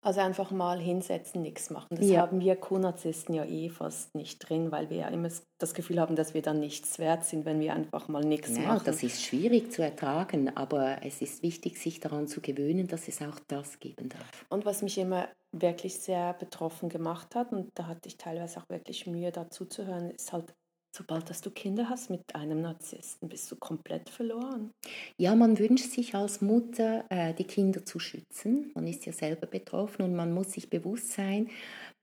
also 0.00 0.20
einfach 0.20 0.50
mal 0.50 0.78
hinsetzen, 0.78 1.42
nichts 1.42 1.70
machen. 1.70 1.88
Das 1.90 2.06
ja. 2.06 2.20
haben 2.20 2.40
wir 2.40 2.56
Co-Narzissten 2.56 3.34
ja 3.34 3.44
eh 3.44 3.68
fast 3.68 4.14
nicht 4.14 4.38
drin, 4.38 4.70
weil 4.70 4.90
wir 4.90 4.98
ja 4.98 5.08
immer 5.08 5.28
das 5.58 5.74
Gefühl 5.74 6.00
haben, 6.00 6.14
dass 6.14 6.34
wir 6.34 6.42
dann 6.42 6.60
nichts 6.60 6.98
wert 6.98 7.24
sind, 7.24 7.44
wenn 7.44 7.60
wir 7.60 7.74
einfach 7.74 8.08
mal 8.08 8.24
nichts 8.24 8.56
ja, 8.56 8.62
machen. 8.62 8.84
Das 8.86 9.02
ist 9.02 9.22
schwierig 9.22 9.72
zu 9.72 9.82
ertragen, 9.82 10.56
aber 10.56 10.98
es 11.02 11.20
ist 11.20 11.42
wichtig, 11.42 11.78
sich 11.78 12.00
daran 12.00 12.28
zu 12.28 12.40
gewöhnen, 12.40 12.86
dass 12.86 13.08
es 13.08 13.20
auch 13.22 13.38
das 13.48 13.80
geben 13.80 14.08
darf. 14.08 14.46
Und 14.50 14.64
was 14.64 14.82
mich 14.82 14.98
immer 14.98 15.28
wirklich 15.52 15.98
sehr 15.98 16.34
betroffen 16.34 16.88
gemacht 16.88 17.34
hat, 17.34 17.52
und 17.52 17.70
da 17.74 17.86
hatte 17.86 18.08
ich 18.08 18.18
teilweise 18.18 18.60
auch 18.60 18.68
wirklich 18.68 19.06
Mühe 19.06 19.32
dazu 19.32 19.64
zu 19.64 19.86
hören, 19.86 20.10
ist 20.10 20.32
halt 20.32 20.54
sobald 20.90 21.28
dass 21.30 21.40
du 21.40 21.50
Kinder 21.50 21.88
hast 21.88 22.10
mit 22.10 22.34
einem 22.34 22.60
Narzissten, 22.60 23.28
bist 23.28 23.50
du 23.50 23.56
komplett 23.56 24.10
verloren. 24.10 24.72
Ja, 25.16 25.34
man 25.34 25.58
wünscht 25.58 25.90
sich 25.90 26.14
als 26.14 26.40
Mutter, 26.40 27.04
äh, 27.10 27.34
die 27.34 27.44
Kinder 27.44 27.84
zu 27.84 27.98
schützen. 27.98 28.70
Man 28.74 28.86
ist 28.86 29.06
ja 29.06 29.12
selber 29.12 29.46
betroffen 29.46 30.02
und 30.02 30.14
man 30.14 30.32
muss 30.32 30.52
sich 30.52 30.70
bewusst 30.70 31.12
sein, 31.12 31.48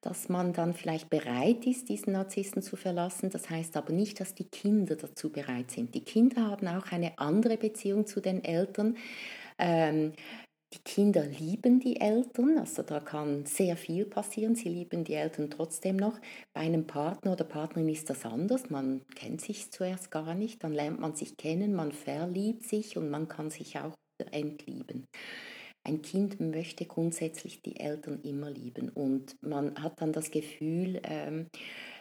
dass 0.01 0.29
man 0.29 0.53
dann 0.53 0.73
vielleicht 0.73 1.09
bereit 1.09 1.65
ist, 1.65 1.89
diesen 1.89 2.13
Narzissten 2.13 2.61
zu 2.61 2.75
verlassen. 2.75 3.31
Das 3.31 3.49
heißt 3.49 3.75
aber 3.75 3.91
nicht, 3.91 4.19
dass 4.19 4.35
die 4.35 4.47
Kinder 4.47 4.95
dazu 4.95 5.31
bereit 5.31 5.71
sind. 5.71 5.95
Die 5.95 6.03
Kinder 6.03 6.51
haben 6.51 6.67
auch 6.67 6.91
eine 6.91 7.17
andere 7.17 7.57
Beziehung 7.57 8.05
zu 8.05 8.21
den 8.21 8.43
Eltern. 8.43 8.97
Ähm, 9.57 10.13
die 10.75 10.83
Kinder 10.83 11.25
lieben 11.25 11.79
die 11.79 12.01
Eltern, 12.01 12.57
also 12.57 12.83
da 12.83 12.99
kann 12.99 13.45
sehr 13.45 13.77
viel 13.77 14.05
passieren. 14.05 14.55
Sie 14.55 14.69
lieben 14.69 15.03
die 15.03 15.13
Eltern 15.13 15.49
trotzdem 15.49 15.95
noch. 15.95 16.19
Bei 16.53 16.61
einem 16.61 16.85
Partner 16.85 17.33
oder 17.33 17.45
Partnerin 17.45 17.89
ist 17.89 18.09
das 18.09 18.25
anders. 18.25 18.69
Man 18.69 19.01
kennt 19.15 19.41
sich 19.41 19.71
zuerst 19.71 20.11
gar 20.11 20.35
nicht, 20.35 20.63
dann 20.63 20.73
lernt 20.73 20.99
man 20.99 21.15
sich 21.15 21.37
kennen, 21.37 21.73
man 21.73 21.91
verliebt 21.91 22.63
sich 22.63 22.97
und 22.97 23.09
man 23.09 23.27
kann 23.27 23.49
sich 23.51 23.79
auch 23.79 23.95
entlieben. 24.31 25.07
Ein 25.83 26.01
Kind 26.01 26.39
möchte 26.39 26.85
grundsätzlich 26.85 27.61
die 27.61 27.79
Eltern 27.79 28.19
immer 28.23 28.49
lieben 28.49 28.89
und 28.89 29.35
man 29.41 29.81
hat 29.81 30.01
dann 30.01 30.13
das 30.13 30.31
Gefühl, 30.31 30.99
ähm, 31.03 31.47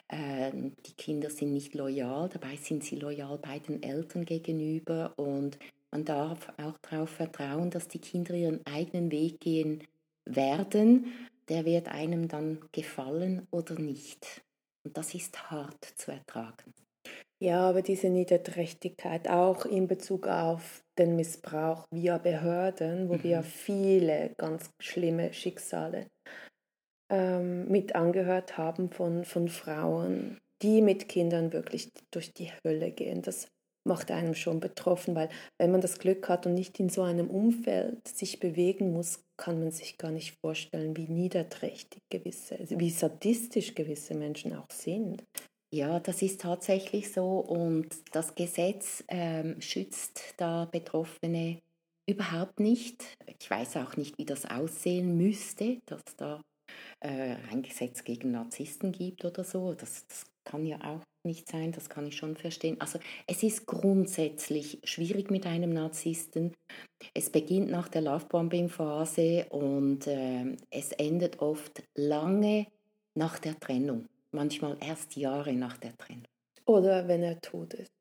äh, 0.07 0.51
die 0.85 0.93
Kinder 0.97 1.29
sind 1.29 1.53
nicht 1.53 1.75
loyal, 1.75 2.29
dabei 2.29 2.55
sind 2.55 2.83
sie 2.83 2.95
loyal 2.95 3.37
bei 3.37 3.59
den 3.59 3.83
Eltern 3.83 4.25
gegenüber 4.25 5.13
und 5.17 5.59
man 5.95 6.03
darf 6.03 6.51
auch 6.57 6.77
darauf 6.79 7.09
vertrauen, 7.09 7.69
dass 7.69 7.87
die 7.87 7.99
Kinder 7.99 8.33
ihren 8.33 8.59
eigenen 8.65 9.11
Weg 9.11 9.39
gehen 9.39 9.81
werden. 10.25 11.05
Der 11.47 11.63
wird 11.63 11.87
einem 11.87 12.27
dann 12.27 12.59
gefallen 12.73 13.47
oder 13.49 13.79
nicht. 13.79 14.43
Und 14.83 14.97
das 14.97 15.15
ist 15.15 15.49
hart 15.49 15.85
zu 15.95 16.11
ertragen. 16.11 16.73
Ja, 17.39 17.61
aber 17.61 17.81
diese 17.81 18.09
Niederträchtigkeit 18.09 19.29
auch 19.29 19.65
in 19.65 19.87
Bezug 19.87 20.27
auf 20.27 20.83
den 20.97 21.15
Missbrauch 21.15 21.85
via 21.91 22.17
Behörden, 22.17 23.07
wo 23.07 23.13
mhm. 23.13 23.23
wir 23.23 23.43
viele 23.43 24.33
ganz 24.37 24.71
schlimme 24.81 25.31
Schicksale 25.31 26.07
ähm, 27.09 27.69
mit 27.69 27.95
angehört 27.95 28.57
haben 28.57 28.89
von, 28.89 29.23
von 29.23 29.47
Frauen, 29.47 30.39
die 30.61 30.81
mit 30.81 31.07
Kindern 31.07 31.53
wirklich 31.53 31.89
durch 32.11 32.33
die 32.33 32.51
Hölle 32.65 32.91
gehen. 32.91 33.21
Das 33.21 33.47
macht 33.85 34.11
einem 34.11 34.33
schon 34.33 34.59
betroffen, 34.59 35.15
weil 35.15 35.29
wenn 35.59 35.71
man 35.71 35.81
das 35.81 35.99
Glück 35.99 36.27
hat 36.27 36.45
und 36.45 36.55
nicht 36.55 36.79
in 36.79 36.89
so 36.89 37.03
einem 37.03 37.29
Umfeld 37.29 38.07
sich 38.07 38.39
bewegen 38.39 38.91
muss, 38.91 39.23
kann 39.37 39.59
man 39.59 39.71
sich 39.71 39.97
gar 39.97 40.11
nicht 40.11 40.35
vorstellen, 40.41 40.97
wie 40.97 41.07
niederträchtig 41.07 42.01
gewisse, 42.09 42.57
wie 42.69 42.89
sadistisch 42.89 43.75
gewisse 43.75 44.15
Menschen 44.15 44.55
auch 44.55 44.71
sind. 44.71 45.23
Ja, 45.73 45.99
das 45.99 46.21
ist 46.21 46.41
tatsächlich 46.41 47.11
so 47.11 47.39
und 47.39 47.87
das 48.13 48.35
Gesetz 48.35 49.03
ähm, 49.07 49.59
schützt 49.59 50.33
da 50.37 50.65
Betroffene 50.65 51.59
überhaupt 52.09 52.59
nicht. 52.59 53.03
Ich 53.39 53.49
weiß 53.49 53.77
auch 53.77 53.97
nicht, 53.97 54.17
wie 54.17 54.25
das 54.25 54.45
aussehen 54.45 55.17
müsste, 55.17 55.79
dass 55.85 56.03
da 56.17 56.41
äh, 57.01 57.35
ein 57.51 57.61
Gesetz 57.61 58.03
gegen 58.03 58.31
Narzissten 58.31 58.91
gibt 58.91 59.25
oder 59.25 59.43
so. 59.43 59.73
Das, 59.73 60.05
das 60.07 60.25
kann 60.45 60.65
ja 60.65 60.79
auch 60.81 61.01
nicht 61.25 61.49
sein, 61.49 61.71
das 61.71 61.89
kann 61.89 62.07
ich 62.07 62.17
schon 62.17 62.35
verstehen. 62.35 62.79
Also 62.79 62.99
es 63.27 63.43
ist 63.43 63.65
grundsätzlich 63.65 64.79
schwierig 64.83 65.31
mit 65.31 65.45
einem 65.45 65.71
Narzissten. 65.71 66.53
Es 67.13 67.29
beginnt 67.29 67.69
nach 67.69 67.87
der 67.87 68.01
Lovebombing-Phase 68.01 69.47
und 69.49 70.07
äh, 70.07 70.55
es 70.69 70.91
endet 70.93 71.39
oft 71.39 71.83
lange 71.95 72.67
nach 73.15 73.39
der 73.39 73.59
Trennung, 73.59 74.05
manchmal 74.31 74.77
erst 74.79 75.15
Jahre 75.15 75.53
nach 75.53 75.77
der 75.77 75.97
Trennung. 75.97 76.27
Oder 76.65 77.07
wenn 77.07 77.23
er 77.23 77.39
tot 77.41 77.73
ist. 77.73 77.91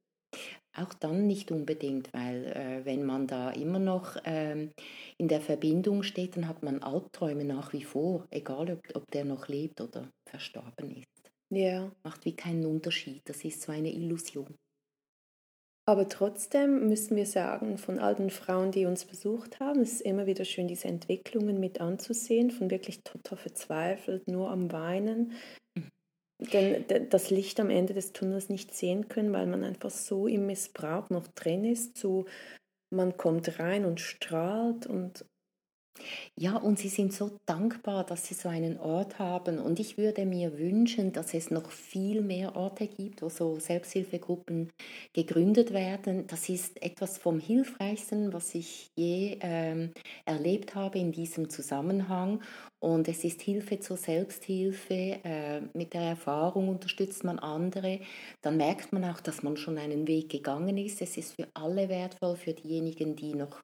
Auch 0.77 0.93
dann 0.95 1.29
nicht 1.29 1.53
unbedingt, 1.53 2.13
weil 2.13 2.47
äh, 2.47 2.85
wenn 2.85 3.05
man 3.05 3.29
da 3.29 3.51
immer 3.51 3.79
noch 3.79 4.17
ähm, 4.25 4.73
in 5.19 5.29
der 5.29 5.41
Verbindung 5.41 6.03
steht, 6.03 6.37
dann 6.37 6.49
hat 6.49 6.65
man 6.65 6.83
Albträume 6.83 7.45
nach 7.45 7.73
wie 7.73 7.85
vor, 7.85 8.27
egal 8.31 8.73
ob, 8.73 8.81
ob 8.97 9.09
der 9.13 9.25
noch 9.25 9.47
lebt 9.47 9.81
oder 9.81 10.11
verstorben 10.29 10.97
ist. 10.97 11.14
Ja. 11.51 11.91
Macht 12.03 12.25
wie 12.25 12.35
keinen 12.35 12.65
Unterschied. 12.67 13.23
Das 13.27 13.45
ist 13.45 13.63
so 13.63 13.73
eine 13.73 13.93
Illusion. 13.93 14.57
Aber 15.87 16.09
trotzdem 16.09 16.89
müssen 16.89 17.15
wir 17.15 17.27
sagen, 17.27 17.77
von 17.77 17.99
all 17.99 18.15
den 18.15 18.31
Frauen, 18.31 18.71
die 18.71 18.87
uns 18.87 19.05
besucht 19.05 19.61
haben, 19.61 19.81
es 19.81 19.93
ist 19.93 20.01
immer 20.01 20.25
wieder 20.25 20.47
schön, 20.47 20.67
diese 20.67 20.89
Entwicklungen 20.89 21.61
mit 21.61 21.81
anzusehen, 21.81 22.51
von 22.51 22.71
wirklich 22.71 23.03
total 23.03 23.37
verzweifelt, 23.37 24.27
nur 24.27 24.51
am 24.51 24.73
Weinen, 24.73 25.33
mhm. 25.75 25.91
denn 26.39 27.09
das 27.11 27.29
Licht 27.29 27.61
am 27.61 27.69
Ende 27.69 27.93
des 27.93 28.15
Tunnels 28.15 28.49
nicht 28.49 28.75
sehen 28.75 29.09
können, 29.09 29.35
weil 29.35 29.47
man 29.47 29.63
einfach 29.63 29.91
so 29.91 30.27
im 30.27 30.47
Missbrauch 30.47 31.11
noch 31.11 31.27
drin 31.29 31.65
ist, 31.65 31.99
so 31.99 32.25
man 32.91 33.19
kommt 33.19 33.59
rein 33.59 33.85
und 33.85 34.01
strahlt 34.01 34.87
und 34.87 35.27
ja, 36.37 36.57
und 36.57 36.79
sie 36.79 36.89
sind 36.89 37.13
so 37.13 37.39
dankbar, 37.47 38.05
dass 38.05 38.27
sie 38.27 38.35
so 38.35 38.49
einen 38.49 38.79
Ort 38.79 39.19
haben. 39.19 39.59
Und 39.59 39.79
ich 39.79 39.97
würde 39.97 40.27
mir 40.27 40.59
wünschen, 40.59 41.13
dass 41.13 41.33
es 41.35 41.51
noch 41.51 41.71
viel 41.71 42.23
mehr 42.23 42.57
Orte 42.57 42.89
gibt, 42.89 43.23
wo 43.23 43.29
so 43.29 43.61
Selbsthilfegruppen 43.61 44.71
gegründet 45.13 45.73
werden. 45.73 46.27
Das 46.27 46.49
ist 46.49 46.83
etwas 46.83 47.19
vom 47.19 47.39
Hilfreichsten, 47.39 48.33
was 48.33 48.55
ich 48.55 48.91
je 48.97 49.39
ähm, 49.41 49.93
erlebt 50.25 50.75
habe 50.75 50.99
in 50.99 51.13
diesem 51.13 51.49
Zusammenhang. 51.49 52.43
Und 52.81 53.09
es 53.09 53.25
ist 53.25 53.41
Hilfe 53.41 53.79
zur 53.79 53.97
Selbsthilfe. 53.97 55.21
Äh, 55.25 55.61
mit 55.73 55.95
der 55.95 56.03
Erfahrung 56.03 56.69
unterstützt 56.69 57.23
man 57.23 57.39
andere. 57.39 58.01
Dann 58.43 58.57
merkt 58.57 58.93
man 58.93 59.05
auch, 59.05 59.21
dass 59.21 59.43
man 59.45 59.57
schon 59.57 59.79
einen 59.79 60.09
Weg 60.09 60.31
gegangen 60.31 60.77
ist. 60.77 61.01
Es 61.01 61.17
ist 61.17 61.35
für 61.35 61.49
alle 61.55 61.89
wertvoll, 61.89 62.37
für 62.37 62.53
diejenigen, 62.53 63.15
die 63.15 63.35
noch 63.35 63.61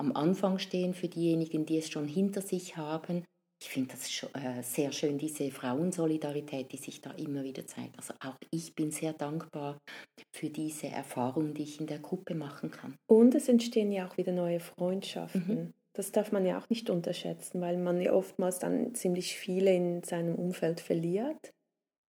am 0.00 0.16
Anfang 0.16 0.58
stehen, 0.58 0.94
für 0.94 1.08
diejenigen, 1.08 1.66
die 1.66 1.78
es 1.78 1.90
schon 1.90 2.08
hinter 2.08 2.40
sich 2.40 2.76
haben. 2.76 3.24
ich 3.62 3.68
finde 3.68 3.90
das 3.90 4.08
äh, 4.34 4.62
sehr 4.62 4.90
schön, 4.90 5.18
diese 5.18 5.50
Frauensolidarität, 5.50 6.72
die 6.72 6.78
sich 6.78 7.02
da 7.02 7.10
immer 7.12 7.44
wieder 7.44 7.66
zeigt. 7.66 7.96
Also 7.98 8.14
auch 8.20 8.36
ich 8.50 8.74
bin 8.74 8.90
sehr 8.90 9.12
dankbar 9.12 9.78
für 10.34 10.48
diese 10.48 10.86
Erfahrung, 10.88 11.52
die 11.52 11.64
ich 11.64 11.78
in 11.78 11.86
der 11.86 11.98
Gruppe 11.98 12.34
machen 12.34 12.70
kann. 12.70 12.96
Und 13.06 13.34
es 13.34 13.48
entstehen 13.48 13.92
ja 13.92 14.08
auch 14.08 14.16
wieder 14.16 14.32
neue 14.32 14.60
Freundschaften. 14.60 15.54
Mhm. 15.54 15.74
Das 15.92 16.12
darf 16.12 16.32
man 16.32 16.46
ja 16.46 16.58
auch 16.58 16.70
nicht 16.70 16.88
unterschätzen, 16.88 17.60
weil 17.60 17.76
man 17.76 18.00
ja 18.00 18.12
oftmals 18.12 18.58
dann 18.60 18.94
ziemlich 18.94 19.36
viele 19.36 19.74
in 19.74 20.02
seinem 20.02 20.36
Umfeld 20.36 20.80
verliert, 20.80 21.52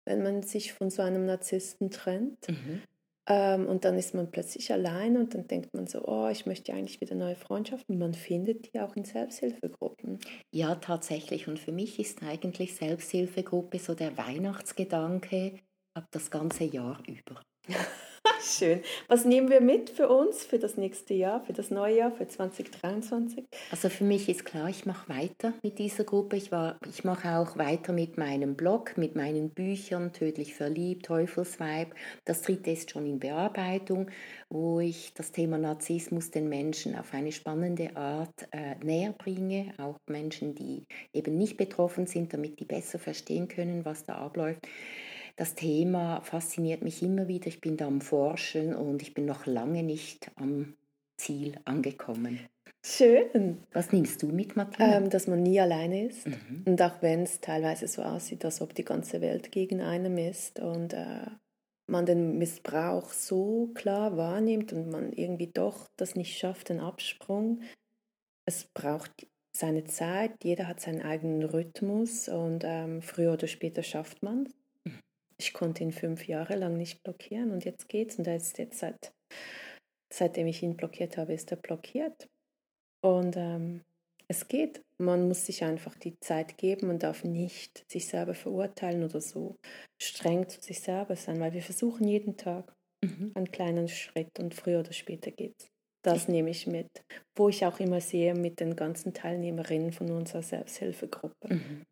wenn 0.04 0.22
man 0.22 0.42
sich 0.42 0.72
von 0.72 0.90
so 0.90 1.02
einem 1.02 1.24
Narzissten 1.26 1.90
trennt. 1.90 2.48
Mhm. 2.48 2.82
Ähm, 3.30 3.68
und 3.68 3.84
dann 3.84 3.96
ist 3.96 4.12
man 4.12 4.28
plötzlich 4.32 4.72
allein 4.72 5.16
und 5.16 5.34
dann 5.34 5.46
denkt 5.46 5.72
man 5.72 5.86
so, 5.86 6.04
oh, 6.04 6.28
ich 6.28 6.46
möchte 6.46 6.72
eigentlich 6.72 7.00
wieder 7.00 7.14
neue 7.14 7.36
Freundschaften. 7.36 7.96
Man 7.96 8.12
findet 8.12 8.74
die 8.74 8.80
auch 8.80 8.96
in 8.96 9.04
Selbsthilfegruppen. 9.04 10.18
Ja, 10.52 10.74
tatsächlich. 10.74 11.46
Und 11.46 11.60
für 11.60 11.70
mich 11.70 12.00
ist 12.00 12.24
eigentlich 12.24 12.74
Selbsthilfegruppe 12.74 13.78
so 13.78 13.94
der 13.94 14.18
Weihnachtsgedanke 14.18 15.60
ab 15.94 16.06
das 16.10 16.32
ganze 16.32 16.64
Jahr 16.64 17.00
über. 17.06 17.40
Schön. 18.42 18.80
Was 19.08 19.24
nehmen 19.24 19.50
wir 19.50 19.60
mit 19.60 19.90
für 19.90 20.08
uns, 20.08 20.44
für 20.44 20.58
das 20.58 20.76
nächste 20.76 21.14
Jahr, 21.14 21.40
für 21.40 21.52
das 21.52 21.70
neue 21.70 21.96
Jahr, 21.96 22.12
für 22.12 22.28
2023? 22.28 23.44
Also 23.70 23.88
für 23.88 24.04
mich 24.04 24.28
ist 24.28 24.44
klar, 24.44 24.68
ich 24.68 24.84
mache 24.84 25.08
weiter 25.08 25.54
mit 25.62 25.78
dieser 25.78 26.04
Gruppe. 26.04 26.36
Ich, 26.36 26.52
war, 26.52 26.78
ich 26.88 27.04
mache 27.04 27.36
auch 27.38 27.56
weiter 27.56 27.92
mit 27.92 28.18
meinem 28.18 28.56
Blog, 28.56 28.96
mit 28.98 29.16
meinen 29.16 29.50
Büchern, 29.50 30.12
Tödlich 30.12 30.54
verliebt, 30.54 31.06
Teufelsweib. 31.06 31.94
Das 32.24 32.42
dritte 32.42 32.70
ist 32.70 32.90
schon 32.90 33.06
in 33.06 33.20
Bearbeitung, 33.20 34.10
wo 34.50 34.80
ich 34.80 35.14
das 35.14 35.32
Thema 35.32 35.56
Narzissmus 35.58 36.30
den 36.30 36.48
Menschen 36.48 36.96
auf 36.96 37.14
eine 37.14 37.32
spannende 37.32 37.96
Art 37.96 38.48
äh, 38.52 38.74
näher 38.84 39.12
bringe. 39.12 39.72
Auch 39.78 39.98
Menschen, 40.06 40.54
die 40.54 40.84
eben 41.12 41.38
nicht 41.38 41.56
betroffen 41.56 42.06
sind, 42.06 42.34
damit 42.34 42.60
die 42.60 42.66
besser 42.66 42.98
verstehen 42.98 43.48
können, 43.48 43.84
was 43.84 44.04
da 44.04 44.16
abläuft 44.16 44.66
das 45.40 45.54
Thema 45.54 46.20
fasziniert 46.20 46.82
mich 46.82 47.02
immer 47.02 47.26
wieder. 47.26 47.46
Ich 47.46 47.62
bin 47.62 47.78
da 47.78 47.86
am 47.86 48.02
Forschen 48.02 48.74
und 48.74 49.00
ich 49.00 49.14
bin 49.14 49.24
noch 49.24 49.46
lange 49.46 49.82
nicht 49.82 50.30
am 50.36 50.74
Ziel 51.16 51.58
angekommen. 51.64 52.40
Schön. 52.84 53.56
Was 53.72 53.90
nimmst 53.90 54.22
du 54.22 54.26
mit, 54.26 54.54
Martina? 54.56 54.98
Ähm, 54.98 55.08
dass 55.08 55.28
man 55.28 55.42
nie 55.42 55.58
alleine 55.58 56.08
ist. 56.08 56.26
Mhm. 56.26 56.64
Und 56.66 56.82
auch 56.82 57.00
wenn 57.00 57.22
es 57.22 57.40
teilweise 57.40 57.88
so 57.88 58.02
aussieht, 58.02 58.44
als 58.44 58.60
ob 58.60 58.74
die 58.74 58.84
ganze 58.84 59.22
Welt 59.22 59.50
gegen 59.50 59.80
einen 59.80 60.18
ist 60.18 60.60
und 60.60 60.92
äh, 60.92 61.24
man 61.86 62.04
den 62.04 62.36
Missbrauch 62.36 63.10
so 63.10 63.70
klar 63.74 64.18
wahrnimmt 64.18 64.74
und 64.74 64.90
man 64.90 65.10
irgendwie 65.10 65.46
doch 65.46 65.88
das 65.96 66.16
nicht 66.16 66.36
schafft, 66.36 66.68
den 66.68 66.80
Absprung. 66.80 67.62
Es 68.44 68.64
braucht 68.74 69.26
seine 69.52 69.84
Zeit, 69.84 70.44
jeder 70.44 70.68
hat 70.68 70.80
seinen 70.80 71.00
eigenen 71.00 71.44
Rhythmus 71.44 72.28
und 72.28 72.62
ähm, 72.66 73.00
früher 73.00 73.32
oder 73.32 73.46
später 73.46 73.82
schafft 73.82 74.22
man 74.22 74.44
es 74.44 74.59
ich 75.40 75.54
konnte 75.54 75.82
ihn 75.82 75.92
fünf 75.92 76.28
Jahre 76.28 76.54
lang 76.54 76.76
nicht 76.76 77.02
blockieren 77.02 77.50
und 77.50 77.64
jetzt 77.64 77.88
geht's. 77.88 78.16
Und 78.18 78.26
er 78.26 78.36
ist 78.36 78.58
jetzt 78.58 78.78
seit, 78.78 79.12
seitdem 80.12 80.46
ich 80.46 80.62
ihn 80.62 80.76
blockiert 80.76 81.16
habe, 81.16 81.32
ist 81.32 81.50
er 81.50 81.56
blockiert. 81.56 82.28
Und 83.00 83.36
ähm, 83.36 83.80
es 84.28 84.46
geht. 84.48 84.82
Man 84.98 85.28
muss 85.28 85.46
sich 85.46 85.64
einfach 85.64 85.94
die 85.94 86.20
Zeit 86.20 86.58
geben 86.58 86.90
und 86.90 87.02
darf 87.02 87.24
nicht 87.24 87.90
sich 87.90 88.06
selber 88.06 88.34
verurteilen 88.34 89.02
oder 89.02 89.22
so 89.22 89.56
streng 89.98 90.46
zu 90.48 90.60
sich 90.60 90.80
selber 90.80 91.16
sein, 91.16 91.40
weil 91.40 91.54
wir 91.54 91.62
versuchen 91.62 92.06
jeden 92.06 92.36
Tag 92.36 92.74
mhm. 93.02 93.32
einen 93.34 93.50
kleinen 93.50 93.88
Schritt 93.88 94.38
und 94.38 94.54
früher 94.54 94.80
oder 94.80 94.92
später 94.92 95.30
geht's. 95.30 95.70
Das 96.02 96.28
nehme 96.28 96.50
ich 96.50 96.66
mit, 96.66 96.88
wo 97.34 97.48
ich 97.48 97.64
auch 97.66 97.78
immer 97.80 98.00
sehe 98.00 98.34
mit 98.34 98.60
den 98.60 98.76
ganzen 98.76 99.12
Teilnehmerinnen 99.12 99.92
von 99.92 100.10
unserer 100.10 100.42
Selbsthilfegruppe. 100.42 101.54
Mhm. 101.54 101.86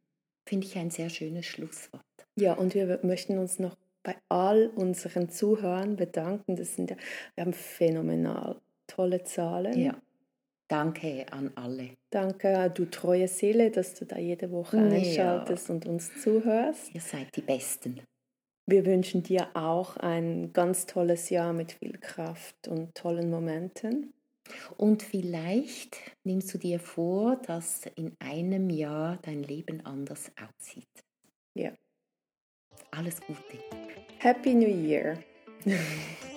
Finde 0.48 0.66
ich 0.66 0.78
ein 0.78 0.90
sehr 0.90 1.10
schönes 1.10 1.44
Schlusswort. 1.44 2.02
Ja, 2.34 2.54
und 2.54 2.74
wir 2.74 3.00
möchten 3.02 3.36
uns 3.36 3.58
noch 3.58 3.76
bei 4.02 4.16
all 4.30 4.68
unseren 4.68 5.28
Zuhörern 5.28 5.96
bedanken. 5.96 6.56
Das 6.56 6.74
sind 6.74 6.88
ja, 6.88 6.96
wir 7.34 7.44
haben 7.44 7.52
phänomenal 7.52 8.58
tolle 8.86 9.24
Zahlen. 9.24 9.78
Ja. 9.78 10.00
Danke 10.66 11.26
an 11.32 11.52
alle. 11.54 11.90
Danke, 12.08 12.72
du 12.74 12.86
treue 12.86 13.28
Seele, 13.28 13.70
dass 13.70 13.92
du 13.92 14.06
da 14.06 14.16
jede 14.16 14.50
Woche 14.50 14.78
einschaltest 14.78 15.68
ja. 15.68 15.74
und 15.74 15.84
uns 15.84 16.18
zuhörst. 16.22 16.94
Ihr 16.94 17.02
seid 17.02 17.36
die 17.36 17.42
Besten. 17.42 18.00
Wir 18.64 18.86
wünschen 18.86 19.22
dir 19.22 19.48
auch 19.52 19.98
ein 19.98 20.54
ganz 20.54 20.86
tolles 20.86 21.28
Jahr 21.28 21.52
mit 21.52 21.72
viel 21.72 21.98
Kraft 21.98 22.68
und 22.68 22.94
tollen 22.94 23.28
Momenten. 23.28 24.14
Und 24.76 25.02
vielleicht 25.02 25.96
nimmst 26.24 26.52
du 26.54 26.58
dir 26.58 26.80
vor, 26.80 27.36
dass 27.36 27.86
in 27.96 28.16
einem 28.18 28.70
Jahr 28.70 29.18
dein 29.22 29.42
Leben 29.42 29.84
anders 29.84 30.30
aussieht. 30.36 31.04
Ja. 31.54 31.72
Alles 32.90 33.20
Gute. 33.20 33.58
Happy 34.18 34.54
New 34.54 34.68
Year. 34.68 35.18